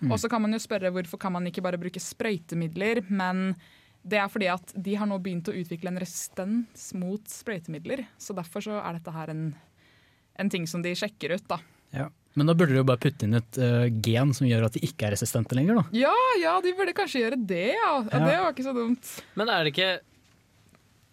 Og 0.09 0.19
så 0.19 0.29
kan 0.31 0.43
man 0.43 0.55
jo 0.55 0.59
spørre 0.63 0.91
hvorfor 0.95 1.19
kan 1.21 1.35
man 1.35 1.47
ikke 1.47 1.63
bare 1.63 1.79
bruke 1.79 2.03
sprøytemidler, 2.03 3.03
men 3.07 3.55
det 4.03 4.19
er 4.19 4.29
fordi 4.31 4.47
at 4.51 4.75
de 4.75 4.95
har 4.95 5.07
nå 5.07 5.17
begynt 5.23 5.49
å 5.51 5.55
utvikle 5.55 5.91
en 5.91 5.99
resistens 5.99 6.91
mot 6.95 7.23
sprøytemidler. 7.31 8.05
Så 8.19 8.35
derfor 8.35 8.63
så 8.63 8.79
er 8.79 8.99
dette 8.99 9.15
her 9.15 9.31
en, 9.31 9.49
en 10.39 10.51
ting 10.51 10.67
som 10.67 10.83
de 10.83 10.95
sjekker 10.95 11.35
ut, 11.35 11.47
da. 11.47 11.59
Men 12.39 12.47
da 12.47 12.53
burde 12.53 12.75
de 12.75 12.79
jo 12.79 12.85
bare 12.87 13.01
putte 13.01 13.25
inn 13.25 13.35
et 13.39 13.57
uh, 13.59 13.87
gen 14.05 14.31
som 14.37 14.47
gjør 14.47 14.67
at 14.67 14.75
de 14.77 14.83
ikke 14.85 15.07
er 15.07 15.15
resistente 15.15 15.55
lenger, 15.57 15.79
da. 15.81 15.85
Ja, 16.05 16.13
ja, 16.39 16.53
de 16.63 16.75
burde 16.77 16.93
kanskje 16.95 17.23
gjøre 17.23 17.39
det, 17.49 17.73
ja. 17.73 17.93
ja. 18.05 18.05
Ja. 18.13 18.21
Det 18.21 18.37
var 18.43 18.53
ikke 18.53 18.67
så 18.67 18.75
dumt. 18.77 19.09
Men 19.39 19.51
er 19.51 19.65
det 19.65 19.73
ikke 19.73 19.91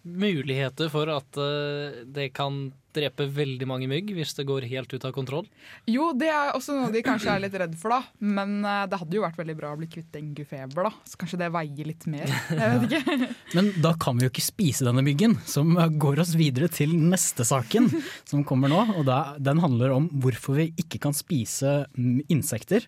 muligheter 0.07 0.91
for 0.93 1.09
at 1.11 1.39
uh, 1.39 2.03
det 2.05 2.31
kan 2.37 2.67
drepe 2.97 3.27
veldig 3.29 3.67
mange 3.69 3.87
mygg 3.89 4.09
hvis 4.15 4.33
det 4.37 4.47
går 4.49 4.65
helt 4.71 4.93
ut 4.93 5.05
av 5.05 5.13
kontroll? 5.15 5.45
Jo, 5.89 6.09
det 6.17 6.29
er 6.33 6.55
også 6.57 6.75
noe 6.77 6.93
de 6.93 7.03
kanskje 7.05 7.29
er 7.33 7.43
litt 7.43 7.57
redd 7.59 7.75
for, 7.77 7.93
da. 7.93 7.99
Men 8.23 8.59
uh, 8.65 8.85
det 8.89 8.99
hadde 9.01 9.17
jo 9.17 9.23
vært 9.25 9.39
veldig 9.41 9.57
bra 9.59 9.73
å 9.75 9.79
bli 9.79 9.89
kvitt 9.91 10.09
denguefeber, 10.15 10.89
da. 10.89 10.93
Så 11.07 11.19
kanskje 11.21 11.41
det 11.43 11.51
veier 11.53 11.89
litt 11.91 12.07
mer. 12.09 12.31
Jeg 12.49 12.83
vet 12.83 12.97
ikke. 12.99 13.31
Men 13.57 13.71
da 13.83 13.93
kan 14.01 14.17
vi 14.17 14.27
jo 14.27 14.33
ikke 14.33 14.45
spise 14.45 14.87
denne 14.87 15.05
myggen, 15.05 15.37
som 15.47 15.75
går 16.01 16.23
oss 16.23 16.33
videre 16.39 16.71
til 16.73 16.95
neste 16.97 17.45
saken 17.47 17.89
som 18.27 18.45
kommer 18.47 18.71
nå. 18.73 18.83
Og 18.97 19.05
da, 19.07 19.37
den 19.37 19.61
handler 19.63 19.93
om 19.95 20.09
hvorfor 20.23 20.57
vi 20.61 20.71
ikke 20.81 21.01
kan 21.07 21.15
spise 21.17 21.83
insekter. 22.31 22.87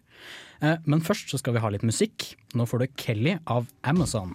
Uh, 0.63 0.77
Men 0.89 1.05
først 1.05 1.31
så 1.31 1.39
skal 1.41 1.55
vi 1.55 1.63
ha 1.63 1.73
litt 1.73 1.85
musikk. 1.87 2.31
Nå 2.57 2.65
får 2.69 2.83
du 2.83 2.89
Kelly 2.99 3.37
av 3.45 3.69
Amazon. 3.87 4.33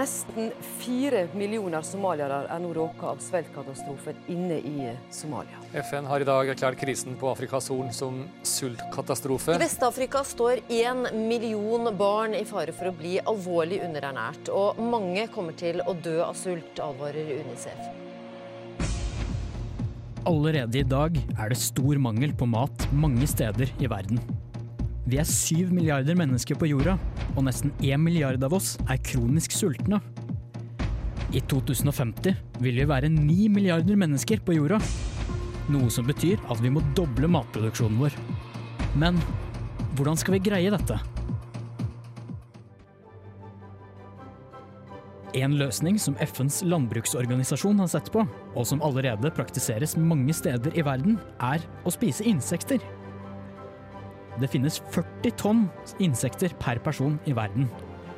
Nesten 0.00 0.48
fire 0.80 1.26
millioner 1.36 1.84
somaliere 1.84 2.38
er 2.48 2.60
nå 2.62 2.70
råka 2.72 3.10
av 3.10 3.18
sveltkatastrofen 3.20 4.16
inne 4.32 4.56
i 4.64 4.94
Somalia. 5.12 5.60
FN 5.76 6.08
har 6.08 6.24
i 6.24 6.28
dag 6.28 6.52
erklært 6.54 6.80
krisen 6.80 7.18
på 7.20 7.28
Afrikas 7.28 7.68
Horn 7.68 7.90
som 7.92 8.22
sultkatastrofe. 8.48 9.58
I 9.58 9.60
Vest-Afrika 9.60 10.24
står 10.24 10.62
én 10.72 11.04
million 11.28 11.92
barn 12.00 12.38
i 12.38 12.46
fare 12.48 12.72
for 12.72 12.88
å 12.88 12.96
bli 12.96 13.18
alvorlig 13.20 13.82
underernært, 13.84 14.48
og 14.48 14.80
mange 14.80 15.28
kommer 15.34 15.58
til 15.60 15.84
å 15.84 15.92
dø 15.92 16.22
av 16.24 16.38
sult, 16.38 16.80
advarer 16.80 17.34
Unicef. 17.42 17.90
Allerede 20.30 20.80
i 20.80 20.88
dag 20.96 21.16
er 21.36 21.52
det 21.52 21.60
stor 21.60 22.00
mangel 22.00 22.32
på 22.32 22.48
mat 22.48 22.88
mange 22.92 23.28
steder 23.28 23.68
i 23.76 23.90
verden. 23.90 24.22
Vi 25.08 25.16
er 25.20 25.28
syv 25.28 25.70
milliarder 25.72 26.16
mennesker 26.18 26.58
på 26.60 26.68
jorda, 26.68 26.96
og 27.32 27.46
nesten 27.46 27.72
én 27.80 28.02
milliard 28.02 28.42
av 28.44 28.52
oss 28.56 28.74
er 28.84 29.00
kronisk 29.04 29.54
sultne. 29.56 30.00
I 31.30 31.40
2050 31.46 32.34
vil 32.60 32.80
vi 32.82 32.88
være 32.90 33.08
ni 33.12 33.48
milliarder 33.48 33.96
mennesker 33.96 34.42
på 34.44 34.58
jorda. 34.58 34.80
Noe 35.70 35.88
som 35.94 36.08
betyr 36.08 36.42
at 36.50 36.60
vi 36.60 36.72
må 36.74 36.82
doble 36.98 37.30
matproduksjonen 37.30 38.00
vår. 38.02 38.18
Men 38.98 39.20
hvordan 39.96 40.18
skal 40.18 40.36
vi 40.36 40.44
greie 40.50 40.74
dette? 40.74 40.98
En 45.38 45.54
løsning 45.54 45.94
som 46.02 46.16
FNs 46.18 46.64
landbruksorganisasjon 46.66 47.78
har 47.78 47.90
sett 47.92 48.10
på, 48.10 48.24
og 48.26 48.64
som 48.66 48.82
allerede 48.82 49.30
praktiseres 49.32 49.94
mange 49.96 50.34
steder 50.34 50.74
i 50.74 50.82
verden, 50.82 51.20
er 51.38 51.62
å 51.86 51.92
spise 51.94 52.26
insekter. 52.26 52.82
Det 54.40 54.48
finnes 54.48 54.78
40 54.94 55.34
tonn 55.36 55.64
insekter 56.00 56.54
per 56.60 56.80
person 56.80 57.18
i 57.28 57.34
verden, 57.36 57.68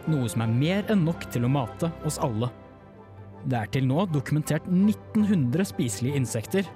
noe 0.06 0.28
som 0.30 0.44
er 0.44 0.52
mer 0.54 0.92
enn 0.92 1.02
nok 1.06 1.26
til 1.34 1.46
å 1.46 1.50
mate 1.50 1.90
oss 2.06 2.20
alle. 2.22 2.50
Det 3.42 3.58
er 3.58 3.70
til 3.74 3.88
nå 3.88 4.04
dokumentert 4.12 4.68
1900 4.70 5.66
spiselige 5.72 6.20
insekter, 6.20 6.68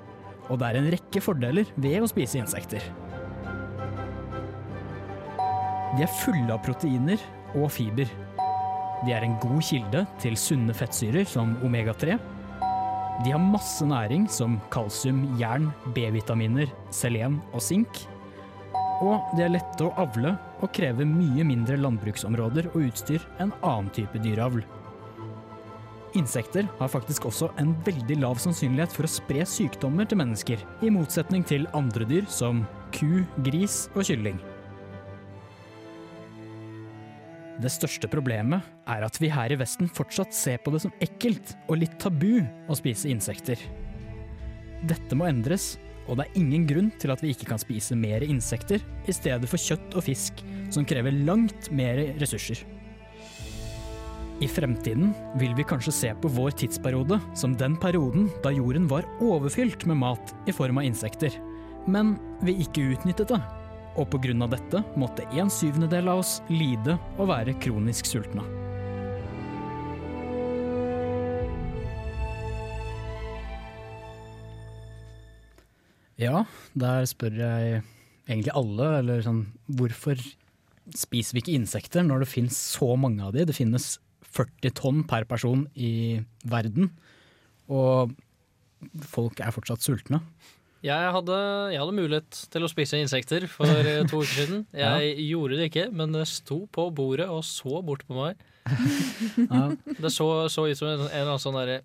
og 0.51 0.59
det 0.59 0.69
er 0.69 0.79
en 0.81 0.91
rekke 0.95 1.23
fordeler 1.23 1.69
ved 1.79 2.03
å 2.03 2.11
spise 2.11 2.41
insekter. 2.43 2.83
De 5.97 6.03
er 6.05 6.17
fulle 6.19 6.51
av 6.51 6.65
proteiner 6.67 7.23
og 7.55 7.71
fiber. 7.73 8.11
De 9.07 9.15
er 9.15 9.23
en 9.23 9.39
god 9.43 9.63
kilde 9.65 10.03
til 10.23 10.35
sunne 10.41 10.75
fettsyrer 10.75 11.29
som 11.29 11.55
omega-3. 11.67 12.19
De 13.25 13.33
har 13.33 13.41
masse 13.41 13.87
næring 13.87 14.27
som 14.29 14.59
kalsium, 14.75 15.23
jern, 15.41 15.71
B-vitaminer, 15.95 16.69
selen 16.93 17.39
og 17.55 17.63
sink. 17.65 18.03
Og 19.05 19.37
de 19.37 19.45
er 19.45 19.53
lette 19.53 19.85
å 19.85 19.93
avle 20.01 20.33
og 20.65 20.73
krever 20.73 21.09
mye 21.09 21.45
mindre 21.45 21.77
landbruksområder 21.81 22.71
og 22.73 22.89
utstyr 22.89 23.25
enn 23.43 23.53
annen 23.61 23.93
type 23.97 24.21
dyreavl. 24.25 24.65
insekter 26.17 26.65
har 26.79 26.89
faktisk 26.89 27.27
også 27.29 27.51
en 27.61 27.75
veldig 27.85 28.17
lav 28.23 28.39
sannsynlighet 28.41 28.93
for 28.95 29.05
å 29.05 29.11
spre 29.11 29.45
sykdommer 29.45 30.09
til 30.09 30.17
mennesker, 30.17 30.63
i 30.81 30.89
motsetning 30.89 31.45
til 31.45 31.67
andre 31.77 32.07
dyr 32.09 32.25
som 32.33 32.65
ku, 32.97 33.21
gris 33.45 33.91
og 33.95 34.07
kylling. 34.09 34.39
Det 37.61 37.73
største 37.73 38.09
problemet 38.13 38.65
er 38.89 39.05
at 39.05 39.17
vi 39.21 39.29
her 39.33 39.53
i 39.53 39.57
Vesten 39.61 39.89
fortsatt 39.89 40.33
ser 40.37 40.61
på 40.65 40.73
det 40.73 40.83
som 40.85 40.93
ekkelt 41.05 41.55
og 41.69 41.81
litt 41.81 41.99
tabu 42.01 42.43
å 42.69 42.77
spise 42.77 43.09
insekter. 43.13 43.61
Dette 44.89 45.17
må 45.17 45.29
endres, 45.29 45.75
og 46.07 46.19
det 46.19 46.27
er 46.27 46.39
ingen 46.39 46.67
grunn 46.69 46.89
til 47.01 47.13
at 47.13 47.23
vi 47.23 47.33
ikke 47.35 47.49
kan 47.51 47.61
spise 47.61 47.99
mer 47.99 48.25
insekter 48.27 48.83
i 49.07 49.15
stedet 49.15 49.49
for 49.51 49.61
kjøtt 49.61 49.97
og 49.99 50.07
fisk, 50.07 50.43
som 50.75 50.87
krever 50.89 51.15
langt 51.27 51.71
mer 51.75 52.01
ressurser. 52.21 52.63
I 54.45 54.49
fremtiden 54.53 55.15
vil 55.41 55.55
vi 55.57 55.65
kanskje 55.65 55.95
se 55.97 56.11
på 56.21 56.29
vår 56.37 56.59
tidsperiode 56.61 57.17
som 57.39 57.55
den 57.57 57.79
perioden 57.81 58.29
da 58.45 58.53
jorden 58.53 58.89
var 58.91 59.09
overfylt 59.25 59.87
med 59.89 60.03
mat 60.03 60.35
i 60.47 60.53
form 60.53 60.83
av 60.83 60.89
insekter, 60.89 61.33
men 61.89 62.17
vi 62.45 62.59
ikke 62.67 62.91
utnyttet 62.93 63.33
det. 63.33 63.41
Og 63.97 64.13
av 64.13 64.51
dette 64.53 64.85
måtte 65.01 65.25
en 65.33 65.49
syvendedel 65.49 66.13
av 66.13 66.21
oss 66.21 66.43
lide 66.53 66.99
og 67.17 67.31
være 67.33 67.57
kronisk 67.65 68.05
sultne. 68.05 68.66
Ja, 76.21 76.45
der 76.79 77.07
spør 77.09 77.35
jeg 77.37 77.81
egentlig 78.27 78.55
alle, 78.57 78.91
eller 79.03 79.23
sånn 79.25 79.43
Hvorfor 79.79 80.21
spiser 80.97 81.37
vi 81.37 81.43
ikke 81.43 81.57
insekter 81.59 82.05
når 82.07 82.25
det 82.25 82.31
finnes 82.31 82.57
så 82.57 82.93
mange 82.99 83.25
av 83.27 83.35
de? 83.35 83.45
Det 83.49 83.57
finnes 83.57 83.97
40 84.37 84.77
tonn 84.77 85.03
per 85.09 85.27
person 85.29 85.65
i 85.75 86.21
verden, 86.47 86.91
og 87.73 88.13
folk 89.09 89.41
er 89.43 89.55
fortsatt 89.55 89.85
sultne. 89.85 90.21
Jeg 90.85 91.11
hadde, 91.17 91.37
jeg 91.73 91.81
hadde 91.81 91.97
mulighet 91.97 92.41
til 92.53 92.63
å 92.63 92.71
spise 92.71 93.01
insekter 93.01 93.49
for 93.51 93.67
eh, 93.67 94.05
to 94.07 94.21
uker 94.21 94.35
siden. 94.37 94.61
Jeg 94.77 95.17
gjorde 95.25 95.57
det 95.59 95.71
ikke, 95.71 95.87
men 95.91 96.13
det 96.15 96.27
sto 96.31 96.61
på 96.71 96.85
bordet 96.95 97.27
og 97.33 97.41
så 97.49 97.81
bort 97.83 98.05
på 98.07 98.19
meg. 98.19 98.45
Ja. 99.47 99.71
Det 99.75 100.11
så, 100.11 100.27
så 100.53 100.67
ut 100.69 100.79
som 100.79 100.91
en, 100.91 101.07
en 101.11 101.33
sånn 101.43 101.57
derre 101.57 101.81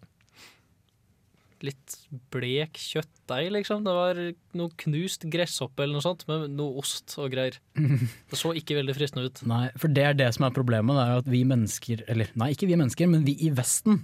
Litt 1.62 1.96
blek 2.34 2.80
kjøttdeig, 2.82 3.52
liksom. 3.54 3.84
Det 3.86 3.94
var 3.94 4.22
noe 4.58 4.74
knust 4.82 5.28
gresshoppe 5.32 5.84
eller 5.84 6.00
noe 6.00 6.06
sånt, 6.06 6.26
med 6.30 6.48
noe 6.58 6.82
ost 6.82 7.14
og 7.22 7.30
greier. 7.34 7.60
Det 8.32 8.40
så 8.40 8.54
ikke 8.58 8.80
veldig 8.80 8.96
fristende 8.98 9.28
ut. 9.30 9.44
Nei, 9.50 9.68
for 9.80 9.94
det 9.94 10.08
er 10.08 10.18
det 10.18 10.32
som 10.36 10.48
er 10.48 10.56
problemet. 10.56 10.98
Det 10.98 11.04
er 11.06 11.22
at 11.22 11.30
vi 11.30 11.44
mennesker, 11.48 12.06
eller 12.12 12.32
nei, 12.40 12.52
ikke 12.56 12.70
vi 12.72 12.80
mennesker, 12.80 13.12
men 13.12 13.28
vi 13.28 13.38
i 13.46 13.52
Vesten 13.54 14.02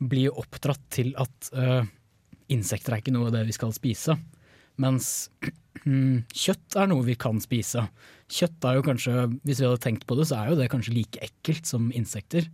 blir 0.00 0.30
jo 0.30 0.38
oppdratt 0.42 0.82
til 0.92 1.12
at 1.20 1.50
uh, 1.54 1.84
insekter 2.52 2.94
er 2.94 3.02
ikke 3.02 3.14
noe 3.14 3.28
av 3.28 3.36
det 3.36 3.44
vi 3.48 3.56
skal 3.56 3.74
spise. 3.76 4.16
Mens 4.82 5.10
mm, 5.86 6.24
kjøtt 6.34 6.78
er 6.80 6.88
noe 6.90 7.06
vi 7.06 7.18
kan 7.20 7.40
spise. 7.42 7.86
Kjøtt 8.32 8.64
er 8.68 8.78
jo 8.78 8.86
kanskje, 8.86 9.26
hvis 9.44 9.60
vi 9.60 9.68
hadde 9.68 9.82
tenkt 9.84 10.08
på 10.08 10.16
det, 10.18 10.28
så 10.30 10.40
er 10.40 10.52
jo 10.52 10.58
det 10.58 10.70
kanskje 10.72 10.96
like 10.96 11.20
ekkelt 11.24 11.68
som 11.68 11.92
insekter. 11.94 12.48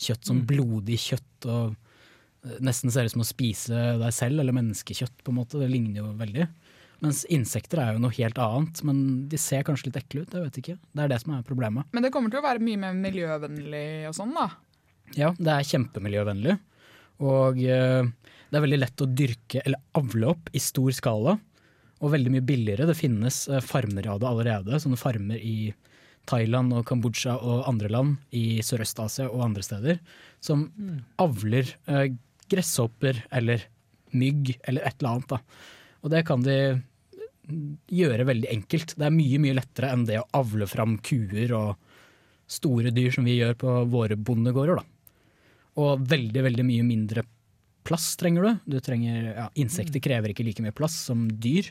Kjøtt 0.00 0.28
som 0.28 0.44
blodig 0.48 0.98
kjøtt 1.00 1.48
og 1.50 1.74
nesten 2.64 2.92
ser 2.92 3.06
ut 3.06 3.14
som 3.14 3.24
å 3.24 3.28
spise 3.28 3.84
deg 4.00 4.14
selv, 4.14 4.40
eller 4.42 4.56
menneskekjøtt 4.56 5.22
på 5.24 5.32
en 5.32 5.38
måte. 5.40 5.60
Det 5.60 5.70
ligner 5.70 6.02
jo 6.02 6.12
veldig. 6.18 6.48
Mens 7.04 7.24
insekter 7.32 7.80
er 7.82 7.96
jo 7.96 8.02
noe 8.04 8.14
helt 8.16 8.38
annet, 8.40 8.80
men 8.86 8.98
de 9.28 9.40
ser 9.40 9.64
kanskje 9.66 9.90
litt 9.90 9.98
ekle 10.00 10.24
ut. 10.24 10.34
jeg 10.34 10.46
vet 10.46 10.60
ikke. 10.60 10.76
Det 10.92 11.04
er 11.04 11.10
det 11.12 11.20
som 11.22 11.34
er 11.36 11.46
problemet. 11.46 11.88
Men 11.92 12.06
det 12.06 12.12
kommer 12.14 12.32
til 12.32 12.40
å 12.40 12.46
være 12.46 12.62
mye 12.64 12.80
mer 12.80 12.94
miljøvennlig 12.96 13.88
og 14.08 14.16
sånn, 14.16 14.36
da. 14.36 14.48
Ja, 15.18 15.32
det 15.36 15.52
er 15.52 15.68
kjempemiljøvennlig. 15.68 16.56
Og 17.24 17.60
eh, 17.60 18.06
det 18.48 18.58
er 18.58 18.64
veldig 18.64 18.80
lett 18.80 19.04
å 19.04 19.10
dyrke 19.10 19.62
eller 19.64 19.82
avle 19.98 20.30
opp 20.32 20.52
i 20.54 20.62
stor 20.62 20.94
skala. 20.96 21.36
Og 22.04 22.12
veldig 22.12 22.32
mye 22.34 22.46
billigere. 22.46 22.88
Det 22.88 22.98
finnes 22.98 23.44
eh, 23.48 23.64
farmer 23.64 24.08
av 24.12 24.22
det 24.22 24.30
allerede. 24.30 24.80
Sånne 24.80 25.00
farmer 25.00 25.40
i 25.40 25.72
Thailand 26.28 26.72
og 26.72 26.86
Kambodsja 26.88 27.36
og 27.36 27.66
andre 27.68 27.90
land 27.92 28.36
i 28.36 28.62
Sørøst-Asia 28.64 29.28
og 29.28 29.44
andre 29.44 29.64
steder. 29.66 30.00
Som 30.44 30.68
avler 31.20 31.68
eh, 31.90 32.14
gresshopper 32.50 33.24
eller 33.34 33.64
mygg 34.14 34.54
eller 34.62 34.86
et 34.86 34.98
eller 35.00 35.14
annet. 35.14 35.34
Da. 35.34 35.40
Og 36.04 36.12
det 36.12 36.24
kan 36.28 36.44
de 36.44 36.58
gjøre 37.92 38.26
veldig 38.28 38.50
enkelt. 38.52 38.96
Det 38.96 39.06
er 39.06 39.14
mye 39.14 39.40
mye 39.42 39.56
lettere 39.58 39.92
enn 39.92 40.06
det 40.08 40.20
å 40.20 40.28
avle 40.40 40.68
fram 40.70 40.96
kuer 41.04 41.52
og 41.56 41.74
store 42.50 42.92
dyr 42.94 43.12
som 43.14 43.26
vi 43.26 43.38
gjør 43.38 43.56
på 43.60 43.76
våre 43.92 44.16
bondegårder. 44.16 44.80
Da. 44.80 44.84
Og 45.84 46.04
veldig, 46.08 46.44
veldig 46.48 46.66
mye 46.66 46.86
mindre 46.86 47.24
plass 47.84 48.14
trenger 48.20 48.46
du. 48.46 48.76
du 48.76 48.78
trenger, 48.80 49.32
ja, 49.34 49.48
insekter 49.60 50.00
krever 50.00 50.32
ikke 50.32 50.46
like 50.46 50.64
mye 50.64 50.76
plass 50.76 50.96
som 51.10 51.26
dyr. 51.28 51.68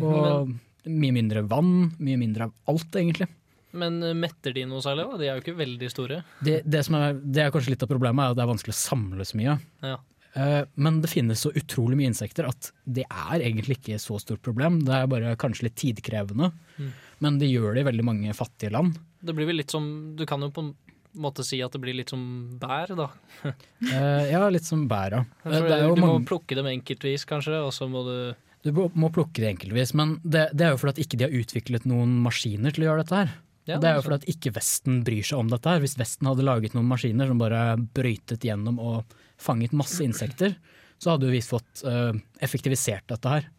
Og 0.00 0.54
mye 0.88 1.14
mindre 1.14 1.44
vann, 1.46 1.92
mye 2.00 2.18
mindre 2.18 2.48
av 2.48 2.72
alt, 2.72 2.90
egentlig. 2.98 3.28
Men 3.72 4.02
eh, 4.02 4.14
metter 4.16 4.54
de 4.56 4.64
noe 4.68 4.80
særlig? 4.84 5.04
da? 5.10 5.18
De 5.20 5.26
er 5.28 5.34
jo 5.38 5.42
ikke 5.44 5.58
veldig 5.58 5.90
store. 5.92 6.22
Det, 6.44 6.60
det, 6.64 6.84
som 6.86 6.96
er, 7.00 7.18
det 7.20 7.42
er 7.44 7.50
kanskje 7.54 7.74
litt 7.74 7.82
av 7.84 7.90
problemet, 7.90 8.22
er 8.24 8.32
at 8.32 8.38
det 8.38 8.44
er 8.46 8.52
vanskelig 8.52 8.76
å 8.76 8.80
samle 8.80 9.26
så 9.28 9.36
mye. 9.40 9.58
Ja. 9.84 9.98
Uh, 10.38 10.62
Men 10.76 11.00
det 11.02 11.08
finnes 11.10 11.40
så 11.42 11.50
utrolig 11.56 11.96
mye 11.98 12.10
insekter 12.12 12.46
at 12.46 12.70
det 12.84 13.06
er 13.08 13.40
egentlig 13.40 13.78
ikke 13.80 13.96
så 14.00 14.18
stort 14.22 14.42
problem. 14.44 14.80
Det 14.86 14.92
er 14.94 15.08
bare 15.10 15.36
kanskje 15.40 15.68
litt 15.68 15.78
tidkrevende, 15.80 16.52
Mm. 16.78 16.92
men 17.24 17.38
det 17.40 17.48
gjør 17.50 17.74
det 17.74 17.80
i 17.82 17.86
veldig 17.88 18.04
mange 18.06 18.34
fattige 18.36 18.70
land. 18.70 18.98
Det 19.18 19.34
blir 19.34 19.48
vel 19.48 19.56
litt 19.58 19.72
som 19.74 20.14
Du 20.14 20.24
kan 20.30 20.38
jo 20.40 20.50
på 20.54 20.62
en 20.62 20.74
måte 21.18 21.42
si 21.42 21.58
at 21.64 21.72
det 21.72 21.80
blir 21.82 21.96
litt 21.96 22.12
som 22.12 22.20
bær, 22.60 22.92
da. 22.94 23.08
uh, 23.48 24.24
Ja, 24.34 24.44
litt 24.48 24.64
som 24.68 24.84
bæra. 24.88 25.24
ja. 25.44 25.60
Du 25.90 25.98
må 25.98 26.12
mange, 26.12 26.26
plukke 26.28 26.54
dem 26.54 26.66
enkeltvis, 26.70 27.24
kanskje, 27.26 27.58
og 27.64 27.72
så 27.74 27.88
må 27.90 28.04
du 28.06 28.34
du 28.66 28.72
må 28.74 29.08
plukke 29.14 29.38
det 29.38 29.52
enkeltvis, 29.54 29.92
men 29.94 30.16
det, 30.26 30.48
det 30.52 30.66
er 30.66 30.72
jo 30.74 30.78
fordi 30.82 30.96
at 30.96 31.02
ikke 31.06 31.18
de 31.18 31.24
har 31.28 31.34
utviklet 31.38 31.84
noen 31.88 32.16
maskiner 32.24 32.74
til 32.74 32.84
å 32.84 32.88
gjøre 32.90 33.04
dette 33.04 33.20
her. 33.22 33.30
Ja, 33.68 33.76
det 33.76 33.90
er 33.90 33.98
jo 33.98 34.04
fordi 34.06 34.22
at 34.22 34.30
ikke 34.32 34.54
Vesten 34.56 35.02
bryr 35.04 35.26
seg 35.28 35.42
om 35.42 35.50
dette 35.52 35.68
her. 35.68 35.82
Hvis 35.84 35.98
Vesten 36.00 36.28
hadde 36.30 36.46
laget 36.46 36.72
noen 36.76 36.88
maskiner 36.88 37.28
som 37.28 37.40
bare 37.40 37.76
brøytet 37.76 38.46
gjennom 38.48 38.78
og 38.80 39.16
fanget 39.38 39.74
masse 39.76 40.00
insekter, 40.04 40.54
så 40.98 41.12
hadde 41.12 41.28
jo 41.28 41.34
vi 41.34 41.42
fått 41.44 41.84
uh, 41.84 42.16
effektivisert 42.42 43.04
dette 43.12 43.34
her. 43.34 43.50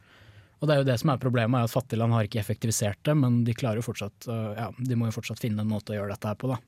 Og 0.59 0.67
det 0.67 0.75
er 0.75 0.81
jo 0.81 0.87
det 0.89 0.97
som 0.99 1.13
er 1.13 1.21
problemet, 1.21 1.59
er 1.61 1.69
at 1.69 1.71
fattige 1.71 2.01
land 2.01 2.15
har 2.17 2.25
ikke 2.25 2.41
effektivisert 2.41 2.99
det, 3.07 3.15
men 3.21 3.43
de 3.47 3.55
klarer 3.55 3.79
jo 3.79 3.85
fortsatt, 3.85 4.27
uh, 4.27 4.51
ja, 4.57 4.67
de 4.75 4.97
må 4.97 5.07
jo 5.07 5.15
fortsatt 5.19 5.39
finne 5.45 5.63
en 5.63 5.71
måte 5.71 5.93
å 5.93 5.99
gjøre 5.99 6.15
dette 6.15 6.33
her 6.33 6.41
på, 6.41 6.51
da. 6.51 6.59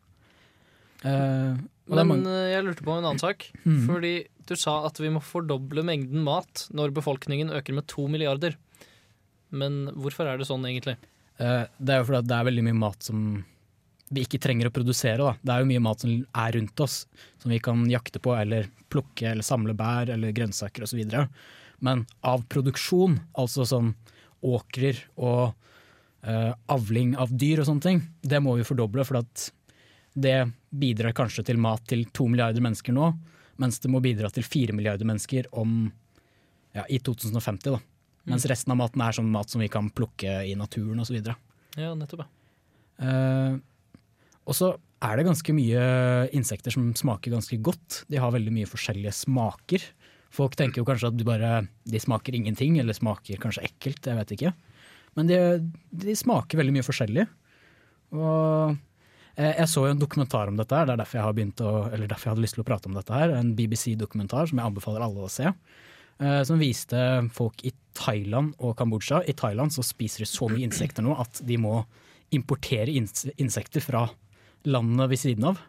Er 1.01 1.57
Men 2.05 2.27
jeg 2.29 2.61
lurte 2.63 2.85
på 2.85 2.93
en 2.93 3.07
annen 3.07 3.21
sak. 3.21 3.49
Mm. 3.65 3.85
Fordi 3.87 4.13
du 4.49 4.53
sa 4.57 4.83
at 4.87 4.99
vi 5.01 5.09
må 5.13 5.21
fordoble 5.23 5.83
mengden 5.85 6.23
mat 6.25 6.67
når 6.75 6.93
befolkningen 6.93 7.53
øker 7.57 7.75
med 7.77 7.87
to 7.89 8.05
milliarder. 8.11 8.55
Men 9.49 9.87
hvorfor 9.97 10.29
er 10.29 10.39
det 10.39 10.47
sånn, 10.49 10.65
egentlig? 10.67 10.95
Eh, 11.41 11.63
det 11.77 11.95
er 11.95 12.01
jo 12.01 12.09
fordi 12.09 12.27
det 12.29 12.37
er 12.37 12.47
veldig 12.49 12.65
mye 12.69 12.81
mat 12.81 13.09
som 13.09 13.23
vi 14.11 14.25
ikke 14.25 14.41
trenger 14.43 14.67
å 14.67 14.75
produsere. 14.75 15.23
Da. 15.23 15.33
Det 15.39 15.53
er 15.53 15.63
jo 15.63 15.69
mye 15.71 15.83
mat 15.87 16.03
som 16.03 16.13
er 16.43 16.55
rundt 16.57 16.83
oss, 16.83 17.05
som 17.39 17.53
vi 17.53 17.61
kan 17.63 17.83
jakte 17.89 18.19
på 18.23 18.35
eller 18.35 18.67
plukke 18.91 19.29
eller 19.31 19.47
samle 19.47 19.75
bær 19.77 20.11
eller 20.11 20.35
grønnsaker 20.35 20.83
osv. 20.83 20.99
Men 21.81 22.03
av 22.27 22.43
produksjon, 22.51 23.17
altså 23.39 23.65
sånn 23.67 23.93
åkrer 24.41 24.99
og 25.15 25.53
uh, 26.27 26.51
avling 26.73 27.15
av 27.15 27.31
dyr 27.31 27.61
og 27.61 27.69
sånne 27.69 27.85
ting, 27.85 28.01
det 28.21 28.41
må 28.43 28.57
vi 28.59 28.67
fordoble. 28.67 29.05
For 29.07 29.21
det 30.13 30.37
bidrar 30.69 31.15
kanskje 31.15 31.47
til 31.47 31.61
mat 31.61 31.85
til 31.87 32.03
to 32.11 32.27
milliarder 32.27 32.63
mennesker 32.63 32.95
nå, 32.95 33.13
mens 33.61 33.79
det 33.79 33.91
må 33.93 34.01
bidra 34.03 34.31
til 34.33 34.43
fire 34.43 34.75
milliarder 34.75 35.07
mennesker 35.07 35.47
om, 35.55 35.85
ja, 36.75 36.83
i 36.89 36.99
2050. 36.99 37.77
Da. 37.77 37.79
Mens 38.29 38.45
resten 38.49 38.73
av 38.73 38.77
maten 38.77 39.01
er 39.01 39.15
sånn 39.17 39.31
mat 39.33 39.49
som 39.49 39.63
vi 39.63 39.69
kan 39.71 39.89
plukke 39.93 40.41
i 40.45 40.53
naturen 40.57 41.01
osv. 41.01 41.17
Ja, 41.79 41.93
nettopp. 41.97 42.25
ja. 42.25 42.29
Eh, 43.01 43.55
og 44.45 44.57
så 44.57 44.75
er 45.01 45.17
det 45.17 45.25
ganske 45.25 45.55
mye 45.57 45.81
insekter 46.37 46.73
som 46.73 46.91
smaker 46.97 47.33
ganske 47.33 47.57
godt. 47.63 48.03
De 48.11 48.19
har 48.21 48.33
veldig 48.33 48.53
mye 48.53 48.69
forskjellige 48.69 49.13
smaker. 49.23 49.85
Folk 50.31 50.55
tenker 50.59 50.81
jo 50.81 50.87
kanskje 50.87 51.09
at 51.09 51.17
de 51.17 51.27
bare 51.27 51.51
de 51.89 52.01
smaker 52.01 52.37
ingenting, 52.37 52.77
eller 52.79 52.95
smaker 52.95 53.41
kanskje 53.41 53.65
ekkelt, 53.67 54.05
jeg 54.07 54.19
vet 54.19 54.35
ikke. 54.37 54.53
Men 55.17 55.27
de, 55.27 55.39
de 55.91 56.15
smaker 56.15 56.61
veldig 56.61 56.77
mye 56.77 56.87
forskjellig. 56.87 57.25
Og 58.15 58.75
eh, 59.35 59.55
jeg 59.57 59.67
så 59.71 59.87
jo 59.87 59.95
en 59.95 60.01
dokumentar 60.01 60.51
om 60.51 60.59
dette 60.59 60.77
her, 60.77 60.87
det 60.87 60.95
er 60.95 61.01
derfor 61.03 61.19
jeg, 61.19 61.25
har 61.27 61.65
å, 61.67 61.73
eller 61.89 62.11
derfor 62.11 62.29
jeg 62.29 62.35
hadde 62.35 62.45
lyst 62.45 62.57
til 62.59 62.63
å 62.63 62.69
prate 62.69 62.91
om 62.91 62.97
dette 62.97 63.15
her. 63.15 63.35
En 63.35 63.55
BBC-dokumentar 63.57 64.51
som 64.51 64.61
jeg 64.61 64.71
anbefaler 64.71 65.03
alle 65.07 65.25
å 65.25 65.31
se. 65.31 65.51
Eh, 66.21 66.41
Som 66.47 66.61
viste 66.61 67.01
folk 67.35 67.63
i 67.67 67.73
Thailand 67.97 68.53
og 68.59 68.77
Kambodsja. 68.79 69.23
I 69.27 69.35
Thailand 69.37 69.73
så 69.75 69.83
spiser 69.83 70.23
de 70.23 70.29
så 70.29 70.47
mye 70.51 70.63
insekter 70.67 71.03
nå 71.03 71.17
at 71.19 71.41
de 71.43 71.57
må 71.59 71.81
importere 72.31 72.93
insekter 72.93 73.83
fra 73.83 74.05
landene 74.63 75.09
ved 75.11 75.19
siden 75.19 75.49
av. 75.51 75.59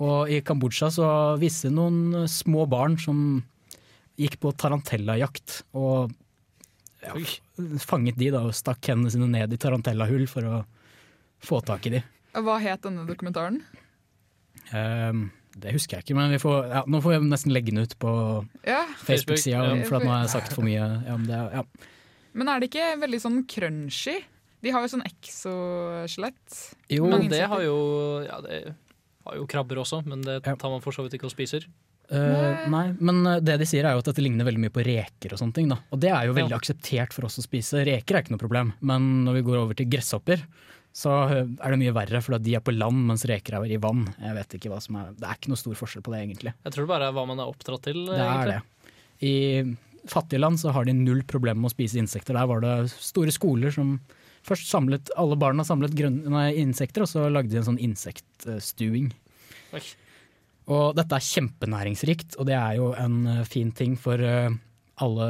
Og 0.00 0.30
i 0.32 0.40
Kambodsja 0.46 0.88
så 0.94 1.08
viste 1.40 1.72
noen 1.74 2.24
små 2.30 2.64
barn 2.70 2.96
som 3.02 3.42
gikk 4.16 4.38
på 4.40 4.54
tarantellajakt 4.56 5.60
og 5.76 6.14
ja, 7.04 7.12
fanget 7.82 8.16
de 8.18 8.30
da 8.32 8.46
og 8.48 8.54
stakk 8.56 8.88
hendene 8.88 9.12
sine 9.12 9.28
ned 9.30 9.52
i 9.52 9.60
tarantellahull 9.60 10.24
for 10.30 10.48
å 10.48 10.60
få 11.44 11.60
tak 11.66 11.88
i 11.90 11.98
de. 11.98 12.02
Hva 12.36 12.56
het 12.62 12.84
denne 12.84 13.04
dokumentaren? 13.08 13.60
Ehm, 14.76 15.28
Det 15.56 15.72
husker 15.72 15.96
jeg 15.96 16.04
ikke, 16.04 16.16
men 16.18 16.30
vi 16.34 16.38
får, 16.42 16.66
ja, 16.68 16.82
nå 16.86 16.98
får 17.00 17.14
jeg 17.16 17.26
nesten 17.30 17.52
legge 17.54 17.72
den 17.72 17.80
ut 17.86 17.94
på 18.02 18.10
Ja. 18.66 18.82
Facebook-sida, 19.06 19.62
Facebook, 19.62 19.86
for 19.88 19.96
at 19.96 20.04
nå 20.04 20.10
har 20.12 20.24
jeg 20.26 20.32
sagt 20.34 20.52
for 20.52 20.66
mye. 20.66 20.88
Ja, 21.06 21.16
men 21.16 21.26
det, 21.30 21.38
ja. 21.56 21.62
Men 22.36 22.48
er 22.52 22.60
det 22.60 22.68
ikke 22.70 22.90
veldig 23.00 23.20
sånn 23.22 23.38
crunchy? 23.48 24.18
De 24.62 24.72
har 24.74 24.84
jo 24.84 24.90
sånn 24.92 25.04
exoskjelett. 25.06 26.60
Jo, 26.92 27.08
Men 27.10 27.28
det 27.32 27.42
har 27.48 27.62
jo, 27.64 27.76
ja, 28.26 28.40
det 28.44 28.60
har 29.26 29.36
jo 29.40 29.46
krabber 29.50 29.80
også, 29.82 30.02
men 30.06 30.22
det 30.26 30.40
tar 30.44 30.70
man 30.72 30.82
for 30.84 30.92
så 30.96 31.04
vidt 31.06 31.16
ikke 31.18 31.28
og 31.30 31.34
spiser. 31.34 31.66
Uh, 32.06 32.68
nei, 32.70 32.84
men 33.02 33.24
eh, 33.26 33.40
det 33.42 33.56
de 33.58 33.66
sier 33.66 33.82
er 33.88 33.96
jo 33.96 34.02
at 34.04 34.06
dette 34.12 34.22
ligner 34.22 34.46
veldig 34.46 34.60
mye 34.62 34.70
på 34.74 34.84
reker 34.86 35.32
og 35.34 35.40
sånne 35.40 35.56
ting. 35.56 35.72
Da. 35.72 35.80
Og 35.90 35.98
det 36.04 36.12
er 36.14 36.28
jo 36.28 36.36
veldig 36.36 36.54
Ja. 36.54 36.60
akseptert 36.60 37.12
for 37.16 37.26
oss 37.26 37.38
å 37.40 37.42
spise. 37.42 37.82
Reker 37.88 38.14
er 38.14 38.22
ikke 38.22 38.36
noe 38.36 38.42
problem, 38.44 38.74
men 38.80 39.24
når 39.26 39.40
vi 39.40 39.42
går 39.48 39.58
over 39.64 39.74
til 39.74 39.88
gresshopper, 39.90 40.44
så 40.96 41.12
er 41.28 41.72
det 41.74 41.78
mye 41.82 41.92
verre, 41.92 42.22
for 42.24 42.40
de 42.40 42.54
er 42.56 42.62
på 42.64 42.72
land 42.72 43.02
mens 43.10 43.26
reker 43.28 43.58
er 43.58 43.72
i 43.74 43.80
vann. 43.80 44.06
Jeg 44.16 44.36
vet 44.38 44.54
ikke 44.56 44.70
hva 44.72 44.78
som 44.80 44.96
er, 44.96 45.10
Det 45.18 45.26
er 45.28 45.36
ikke 45.36 45.50
noe 45.52 45.60
stor 45.60 45.76
forskjell 45.76 46.04
på 46.06 46.14
det, 46.14 46.20
egentlig. 46.24 46.54
Jeg 46.64 46.72
tror 46.72 46.86
det 46.86 46.92
bare 46.94 47.10
er 47.10 47.16
hva 47.18 47.24
man 47.28 47.42
er 47.42 47.50
oppdratt 47.50 47.84
til. 47.84 48.06
Det 48.08 48.20
er 48.24 48.52
det. 48.54 48.60
I 49.26 49.34
fattige 50.08 50.40
land 50.40 50.60
så 50.62 50.72
har 50.72 50.86
de 50.88 50.94
null 50.96 51.20
problem 51.28 51.60
med 51.60 51.68
å 51.68 51.74
spise 51.74 52.00
insekter. 52.00 52.38
Der 52.38 52.48
var 52.48 52.64
det 52.64 52.94
store 52.94 53.34
skoler 53.34 53.74
som 53.74 53.98
først 54.46 54.70
samlet 54.70 55.10
Alle 55.18 55.36
barna 55.36 55.64
samlet 55.66 55.96
grønne 55.98 56.46
insekter, 56.56 57.04
og 57.04 57.10
så 57.10 57.26
lagde 57.28 57.52
de 57.52 57.60
en 57.60 57.68
sånn 57.68 57.82
insektstuing. 57.82 59.10
Oi. 59.76 59.82
Og 60.72 60.96
dette 60.98 61.18
er 61.18 61.28
kjempenæringsrikt, 61.28 62.38
og 62.40 62.48
det 62.48 62.56
er 62.56 62.78
jo 62.80 62.90
en 62.98 63.20
eh, 63.30 63.44
fin 63.46 63.68
ting 63.76 63.94
for 64.00 64.18
eh, 64.18 64.48
alle 65.04 65.28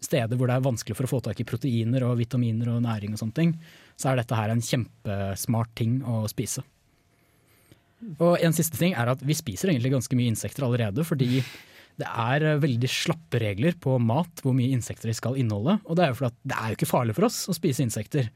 steder 0.00 0.36
hvor 0.36 0.50
det 0.50 0.56
er 0.56 0.64
vanskelig 0.64 0.96
for 0.98 1.06
å 1.06 1.12
få 1.14 1.20
tak 1.24 1.40
i 1.40 1.46
proteiner 1.48 2.04
og 2.08 2.18
vitaminer 2.20 2.72
og 2.74 2.82
næring 2.84 3.14
og 3.14 3.22
sånne 3.22 3.38
ting. 3.38 3.54
Så 4.00 4.10
er 4.10 4.20
dette 4.20 4.36
her 4.36 4.52
en 4.52 4.62
kjempesmart 4.64 5.72
ting 5.76 5.98
å 6.08 6.22
spise. 6.30 6.64
Og 8.16 8.40
en 8.40 8.54
siste 8.56 8.78
ting 8.80 8.94
er 8.96 9.10
at 9.12 9.20
vi 9.20 9.36
spiser 9.36 9.70
egentlig 9.70 9.92
ganske 9.92 10.16
mye 10.16 10.32
insekter 10.32 10.64
allerede, 10.64 11.04
fordi 11.04 11.42
det 12.00 12.08
er 12.08 12.62
veldig 12.62 12.88
slappe 12.88 13.40
regler 13.42 13.76
på 13.76 13.98
mat 14.00 14.40
hvor 14.40 14.54
mye 14.56 14.72
insekter 14.72 15.10
de 15.10 15.16
skal 15.16 15.36
inneholde. 15.36 15.76
Og 15.84 15.98
det 15.98 16.06
er 16.06 16.14
jo 16.14 16.20
fordi 16.22 16.48
det 16.48 16.56
er 16.56 16.72
jo 16.72 16.78
ikke 16.78 16.88
farlig 16.88 17.16
for 17.18 17.28
oss 17.28 17.42
å 17.50 17.56
spise 17.56 17.84
insekter. 17.84 18.30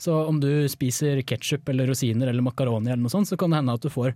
Så 0.00 0.14
om 0.24 0.38
du 0.40 0.48
spiser 0.72 1.20
ketsjup 1.28 1.68
eller 1.68 1.90
rosiner 1.90 2.30
eller 2.30 2.44
makaroni 2.44 2.88
eller 2.88 3.02
noe 3.02 3.12
sånt, 3.12 3.28
så 3.28 3.36
kan 3.36 3.52
det 3.52 3.60
hende 3.60 3.76
at 3.76 3.84
du 3.84 3.92
får 3.92 4.14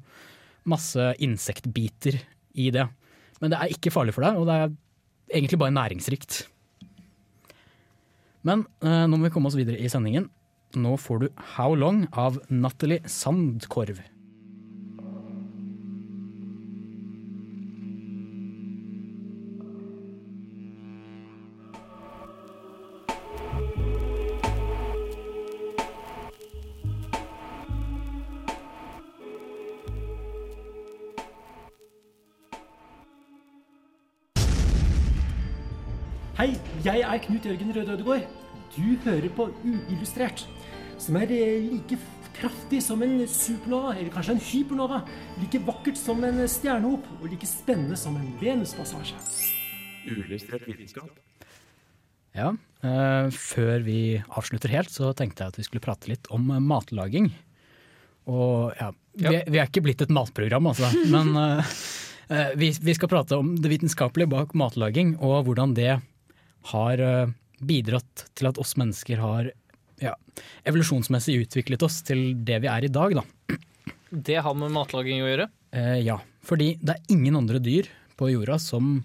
masse 0.73 1.11
insektbiter 1.21 2.17
i 2.57 2.71
det. 2.73 2.87
Men 3.43 3.53
det 3.53 3.61
er 3.61 3.75
ikke 3.75 3.93
farlig 3.93 4.15
for 4.17 4.25
deg, 4.25 4.39
og 4.41 4.49
det 4.49 4.57
er 4.57 4.73
egentlig 5.37 5.61
bare 5.61 5.77
næringsrikt. 5.77 6.39
Men 8.49 8.65
eh, 8.85 9.05
nå 9.09 9.19
må 9.19 9.27
vi 9.27 9.35
komme 9.35 9.51
oss 9.51 9.59
videre 9.59 9.77
i 9.81 9.91
sendingen. 9.93 10.31
Nå 10.77 10.97
får 10.99 11.19
du 11.19 11.29
How 11.55 11.75
Long 11.75 12.07
av 12.13 12.41
Natalie 12.49 13.01
Sandkorv. 13.07 14.01
Hei, 36.35 36.51
jeg 36.85 37.01
er 37.01 37.21
Knut 37.23 37.47
Jørgen 37.47 37.71
Røde 37.77 37.93
Ødegård. 37.95 38.25
Du 38.75 38.97
hører 39.05 39.29
på 39.37 39.45
Uillustrert, 39.63 40.49
som 41.03 41.19
er 41.21 41.33
eh, 41.35 41.67
like 41.71 41.99
kraftig 42.35 42.81
som 42.83 43.03
en 43.05 43.21
supernova, 43.31 43.95
eller 43.95 44.11
kanskje 44.15 44.37
en 44.37 44.43
hypernova. 44.43 45.03
Like 45.41 45.61
vakkert 45.67 46.01
som 46.01 46.25
en 46.27 46.43
stjernehop, 46.51 47.07
og 47.21 47.29
like 47.31 47.49
spennende 47.49 47.99
som 47.99 48.17
en 48.19 48.31
Venuspassasje. 48.41 49.19
Uillustrert 50.11 50.67
vitenskap. 50.69 51.13
Ja, 52.35 52.51
eh, 52.83 53.31
før 53.31 53.85
vi 53.87 53.99
avslutter 54.27 54.73
helt, 54.75 54.91
så 54.91 55.13
tenkte 55.15 55.45
jeg 55.45 55.55
at 55.55 55.59
vi 55.61 55.67
skulle 55.69 55.85
prate 55.85 56.11
litt 56.11 56.27
om 56.35 56.51
matlaging. 56.67 57.31
Og 58.31 58.73
ja, 58.81 58.91
vi, 59.21 59.37
vi 59.53 59.61
er 59.61 59.69
ikke 59.69 59.85
blitt 59.85 60.03
et 60.03 60.13
matprogram, 60.13 60.71
altså, 60.73 60.91
men 61.15 61.37
eh, 61.39 61.77
eh, 62.29 62.53
vi, 62.59 62.73
vi 62.81 62.97
skal 62.97 63.13
prate 63.13 63.39
om 63.39 63.55
det 63.61 63.71
vitenskapelige 63.73 64.33
bak 64.33 64.55
matlaging, 64.59 65.15
og 65.23 65.45
hvordan 65.49 65.77
det 65.79 65.99
har 66.73 67.05
eh, 67.05 67.35
bidratt 67.65 68.27
til 68.35 68.51
at 68.51 68.59
oss 68.61 68.75
mennesker 68.81 69.21
har 69.23 69.53
ja, 70.03 70.15
evolusjonsmessig 70.67 71.37
utviklet 71.45 71.85
oss 71.87 72.01
til 72.07 72.33
det 72.47 72.61
vi 72.65 72.71
er 72.71 72.87
i 72.87 72.93
dag, 72.93 73.19
da. 73.21 73.59
Det 74.15 74.39
har 74.47 74.55
med 74.59 74.73
matlaging 74.75 75.25
å 75.25 75.29
gjøre. 75.29 75.49
Eh, 75.75 75.99
ja, 76.07 76.19
fordi 76.47 76.75
det 76.81 76.97
er 76.97 77.15
ingen 77.15 77.39
andre 77.39 77.61
dyr 77.63 77.89
på 78.19 78.31
jorda 78.31 78.59
som 78.63 79.01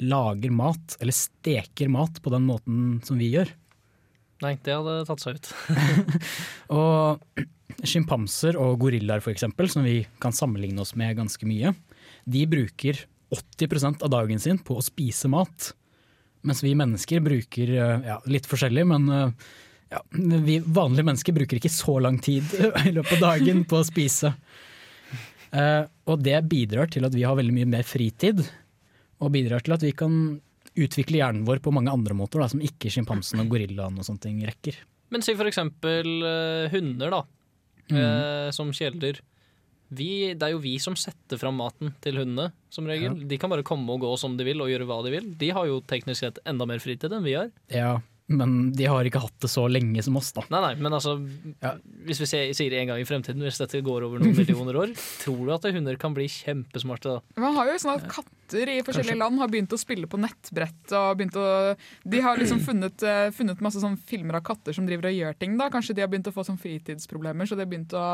lager 0.00 0.52
mat, 0.54 0.96
eller 1.00 1.16
steker 1.16 1.90
mat, 1.92 2.22
på 2.24 2.32
den 2.32 2.46
måten 2.48 3.00
som 3.04 3.20
vi 3.20 3.32
gjør. 3.34 3.50
Nei, 4.40 4.54
det 4.64 4.72
hadde 4.72 5.02
tatt 5.08 5.20
seg 5.20 5.36
ut. 5.36 5.50
Og 6.80 7.20
sjimpanser 7.86 8.56
og 8.60 8.78
gorillaer 8.82 9.24
eksempel, 9.30 9.68
som 9.72 9.84
vi 9.86 10.02
kan 10.20 10.34
sammenligne 10.36 10.82
oss 10.82 10.94
med 10.98 11.18
ganske 11.18 11.46
mye, 11.48 11.74
de 12.24 12.44
bruker 12.48 13.04
80% 13.30 14.02
av 14.04 14.10
dagen 14.12 14.40
sin 14.42 14.58
på 14.58 14.76
å 14.76 14.84
spise 14.84 15.30
mat. 15.30 15.70
Mens 16.46 16.64
vi 16.64 16.74
mennesker 16.76 17.22
bruker 17.24 17.72
eh, 17.76 18.08
ja, 18.08 18.18
litt 18.32 18.48
forskjellig, 18.48 18.86
men 18.90 19.08
eh, 19.12 19.50
ja, 19.90 20.00
vi 20.10 20.58
vanlige 20.62 21.06
mennesker 21.06 21.34
bruker 21.34 21.58
ikke 21.58 21.72
så 21.72 21.96
lang 22.02 22.20
tid 22.22 22.46
i 22.86 22.92
løpet 22.94 23.16
av 23.18 23.24
dagen 23.32 23.64
på 23.68 23.80
å 23.80 23.86
spise. 23.86 24.32
Uh, 25.50 25.82
og 26.06 26.22
det 26.22 26.36
bidrar 26.46 26.90
til 26.92 27.06
at 27.08 27.14
vi 27.16 27.24
har 27.26 27.34
veldig 27.38 27.56
mye 27.56 27.70
mer 27.72 27.86
fritid, 27.86 28.44
og 29.20 29.32
bidrar 29.34 29.64
til 29.66 29.74
at 29.74 29.84
vi 29.84 29.90
kan 29.96 30.14
utvikle 30.78 31.18
hjernen 31.18 31.42
vår 31.48 31.58
på 31.64 31.72
mange 31.74 31.92
andre 31.92 32.14
måter 32.16 32.40
da, 32.40 32.46
som 32.52 32.62
ikke 32.62 32.92
sjimpansen 32.92 33.42
og 33.42 33.50
gorillaen 33.50 33.98
og 33.98 34.06
sånne 34.06 34.22
ting 34.22 34.38
rekker. 34.46 34.78
Men 35.10 35.26
si 35.26 35.34
for 35.34 35.50
eksempel 35.50 36.06
eh, 36.22 36.70
hunder, 36.70 37.10
da. 37.10 37.24
eh, 37.90 38.48
som 38.54 38.70
kjæledyr. 38.70 39.18
Vi, 39.90 40.10
det 40.38 40.46
er 40.46 40.54
jo 40.54 40.62
vi 40.62 40.76
som 40.78 40.94
setter 40.94 41.40
fram 41.40 41.58
maten 41.58 41.90
til 42.04 42.20
hundene, 42.22 42.52
som 42.70 42.86
regel. 42.86 43.18
De 43.26 43.38
kan 43.42 43.50
bare 43.50 43.66
komme 43.66 43.90
og 43.90 44.04
gå 44.04 44.12
som 44.22 44.36
de 44.38 44.46
vil 44.46 44.62
og 44.62 44.70
gjøre 44.70 44.86
hva 44.86 45.00
de 45.02 45.10
vil. 45.16 45.26
De 45.40 45.50
har 45.56 45.66
jo 45.66 45.80
teknisk 45.90 46.22
sett 46.22 46.38
enda 46.46 46.68
mer 46.70 46.78
fritid 46.78 47.10
enn 47.10 47.26
vi 47.26 47.34
har. 47.34 47.50
Ja, 47.74 47.96
men 48.30 48.70
de 48.78 48.86
har 48.86 49.06
ikke 49.06 49.20
hatt 49.24 49.42
det 49.42 49.48
så 49.50 49.64
lenge 49.70 50.02
som 50.06 50.14
oss, 50.20 50.28
da. 50.36 50.44
Nei, 50.54 50.60
nei, 50.62 50.74
men 50.78 50.94
altså 50.94 51.16
Hvis 52.06 52.20
vi 52.22 52.28
sier, 52.30 52.52
sier 52.54 52.76
en 52.78 52.92
gang 52.92 53.00
i 53.02 53.06
fremtiden, 53.08 53.42
hvis 53.42 53.58
dette 53.58 53.80
går 53.82 54.06
over 54.06 54.22
noen 54.22 54.36
millioner 54.38 54.78
år, 54.78 54.92
tror 55.24 55.40
du 55.48 55.50
at 55.56 55.66
hunder 55.74 55.98
kan 56.00 56.14
bli 56.14 56.28
kjempesmarte 56.30 57.16
da? 57.16 57.40
Man 57.42 57.56
har 57.58 57.72
jo 57.72 57.80
sånn 57.82 57.98
at 57.98 58.06
katter 58.10 58.70
i 58.70 58.78
forskjellige 58.86 59.16
Kanskje. 59.16 59.18
land 59.24 59.42
har 59.42 59.50
begynt 59.50 59.74
å 59.74 59.80
spille 59.82 60.10
på 60.10 60.20
nettbrett. 60.22 60.94
og 60.94 61.18
begynt 61.18 61.36
å, 61.42 61.48
De 62.14 62.22
har 62.22 62.38
liksom 62.38 62.62
funnet, 62.68 63.02
eh, 63.02 63.32
funnet 63.34 63.60
masse 63.66 63.82
sånn 63.82 63.98
filmer 63.98 64.38
av 64.38 64.46
katter 64.46 64.78
som 64.78 64.86
driver 64.86 65.10
og 65.10 65.18
gjør 65.18 65.38
ting. 65.42 65.58
da. 65.58 65.70
Kanskje 65.74 65.98
de 65.98 66.06
har 66.06 66.10
begynt 66.12 66.30
å 66.30 66.34
få 66.34 66.46
sånn 66.46 66.60
fritidsproblemer, 66.62 67.50
så 67.50 67.58
de 67.58 67.66
har 67.66 67.70
begynt 67.70 67.94
å, 67.98 68.06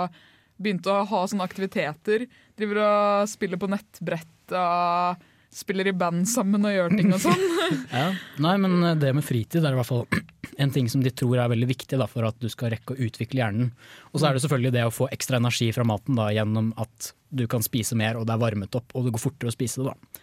begynt 0.56 0.88
å 0.88 1.00
ha 1.12 1.24
sånne 1.28 1.44
aktiviteter. 1.44 2.24
Driver 2.56 2.82
og 2.88 3.28
spiller 3.28 3.60
på 3.60 3.68
nettbrett 3.68 4.56
og 4.56 5.24
spiller 5.56 5.88
i 5.88 5.94
band 5.96 6.26
sammen 6.28 6.66
og 6.68 6.74
gjør 6.74 6.96
ting 6.98 7.12
og 7.16 7.22
sånn. 7.24 7.44
Ja. 7.90 8.10
Nei, 8.42 8.52
men 8.62 8.76
eh, 8.84 8.96
det 9.00 9.10
med 9.16 9.24
fritid 9.26 9.64
er 9.64 9.74
i 9.74 9.78
hvert 9.78 9.88
fall 9.88 10.04
en 10.62 10.72
ting 10.74 10.88
som 10.92 11.02
de 11.02 11.10
tror 11.10 11.40
er 11.42 11.50
veldig 11.50 11.68
viktig 11.70 11.98
da, 11.98 12.06
for 12.10 12.26
at 12.28 12.38
du 12.42 12.48
skal 12.52 12.70
rekke 12.74 12.94
å 12.94 13.06
utvikle 13.08 13.42
hjernen. 13.42 13.70
Og 14.12 14.20
så 14.20 14.28
er 14.28 14.36
det 14.36 14.44
selvfølgelig 14.44 14.74
det 14.76 14.84
å 14.86 14.94
få 14.94 15.08
ekstra 15.14 15.40
energi 15.40 15.70
fra 15.74 15.86
maten 15.88 16.18
da, 16.18 16.28
gjennom 16.34 16.72
at 16.82 17.12
du 17.36 17.46
kan 17.50 17.64
spise 17.64 17.98
mer 17.98 18.20
og 18.20 18.28
det 18.28 18.36
er 18.36 18.42
varmet 18.44 18.78
opp 18.78 18.94
og 18.94 19.08
det 19.08 19.14
går 19.16 19.24
fortere 19.24 19.50
å 19.50 19.56
spise 19.56 19.82
det. 19.82 19.94
da. 19.94 20.22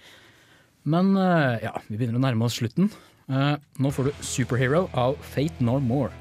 Men 0.93 1.15
eh, 1.19 1.65
ja, 1.65 1.73
vi 1.89 1.97
begynner 1.97 2.21
å 2.21 2.23
nærme 2.23 2.47
oss 2.47 2.59
slutten. 2.61 2.91
Eh, 3.31 3.55
nå 3.79 3.91
får 3.95 4.09
du 4.09 4.11
'Superhero' 4.21 4.87
av 4.93 5.17
Fate 5.33 5.63
No 5.63 5.79
More. 5.79 6.11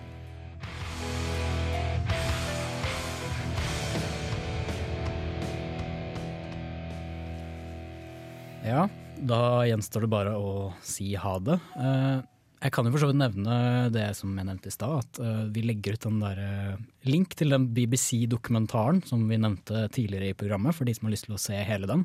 Ja, 8.62 8.86
da 9.26 9.38
gjenstår 9.68 10.04
det 10.06 10.10
bare 10.12 10.34
å 10.38 10.52
si 10.84 11.12
ha 11.18 11.38
det. 11.38 11.58
Eh, 11.78 12.20
Jeg 12.62 12.70
kan 12.76 12.86
jo 12.86 12.92
for 12.94 13.02
så 13.02 13.08
vidt 13.10 13.18
nevne 13.18 13.54
det 13.90 14.04
som 14.14 14.36
jeg 14.38 14.46
nevnte 14.46 14.70
i 14.70 14.74
stad, 14.74 15.00
at 15.02 15.18
eh, 15.18 15.40
vi 15.50 15.64
legger 15.66 15.96
ut 15.96 16.04
en 16.06 16.20
der, 16.22 16.38
eh, 16.38 16.76
link 17.10 17.34
til 17.34 17.50
den 17.50 17.64
BBC-dokumentaren 17.74 19.00
som 19.04 19.24
vi 19.26 19.34
nevnte 19.42 19.88
tidligere 19.90 20.28
i 20.30 20.36
programmet, 20.38 20.74
for 20.76 20.86
de 20.86 20.94
som 20.94 21.08
har 21.08 21.14
lyst 21.16 21.26
til 21.26 21.34
å 21.34 21.40
se 21.42 21.58
hele 21.66 21.88
den. 21.90 22.04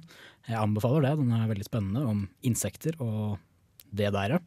Jeg 0.50 0.58
anbefaler 0.58 1.06
det, 1.06 1.12
den 1.22 1.36
er 1.38 1.52
veldig 1.52 1.68
spennende, 1.68 2.06
om 2.10 2.24
insekter 2.44 2.98
og 3.00 3.38
det 3.94 4.12
der. 4.18 4.40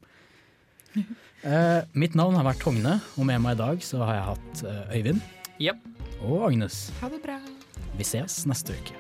Eh, 1.41 1.83
mitt 1.97 2.13
navn 2.19 2.35
har 2.37 2.45
vært 2.45 2.59
Togne, 2.61 2.97
og 3.17 3.25
med 3.25 3.41
meg 3.41 3.55
i 3.55 3.61
dag 3.63 3.79
så 3.87 4.03
har 4.05 4.19
jeg 4.19 4.27
hatt 4.27 4.91
Øyvind 4.93 5.23
Yep. 5.63 5.79
og 6.27 6.43
Agnes. 6.51 6.91
Ha 7.01 7.09
det 7.09 7.23
bra. 7.25 7.39
Vi 7.97 8.05
ses 8.05 8.43
neste 8.51 8.75
uke. 8.77 8.93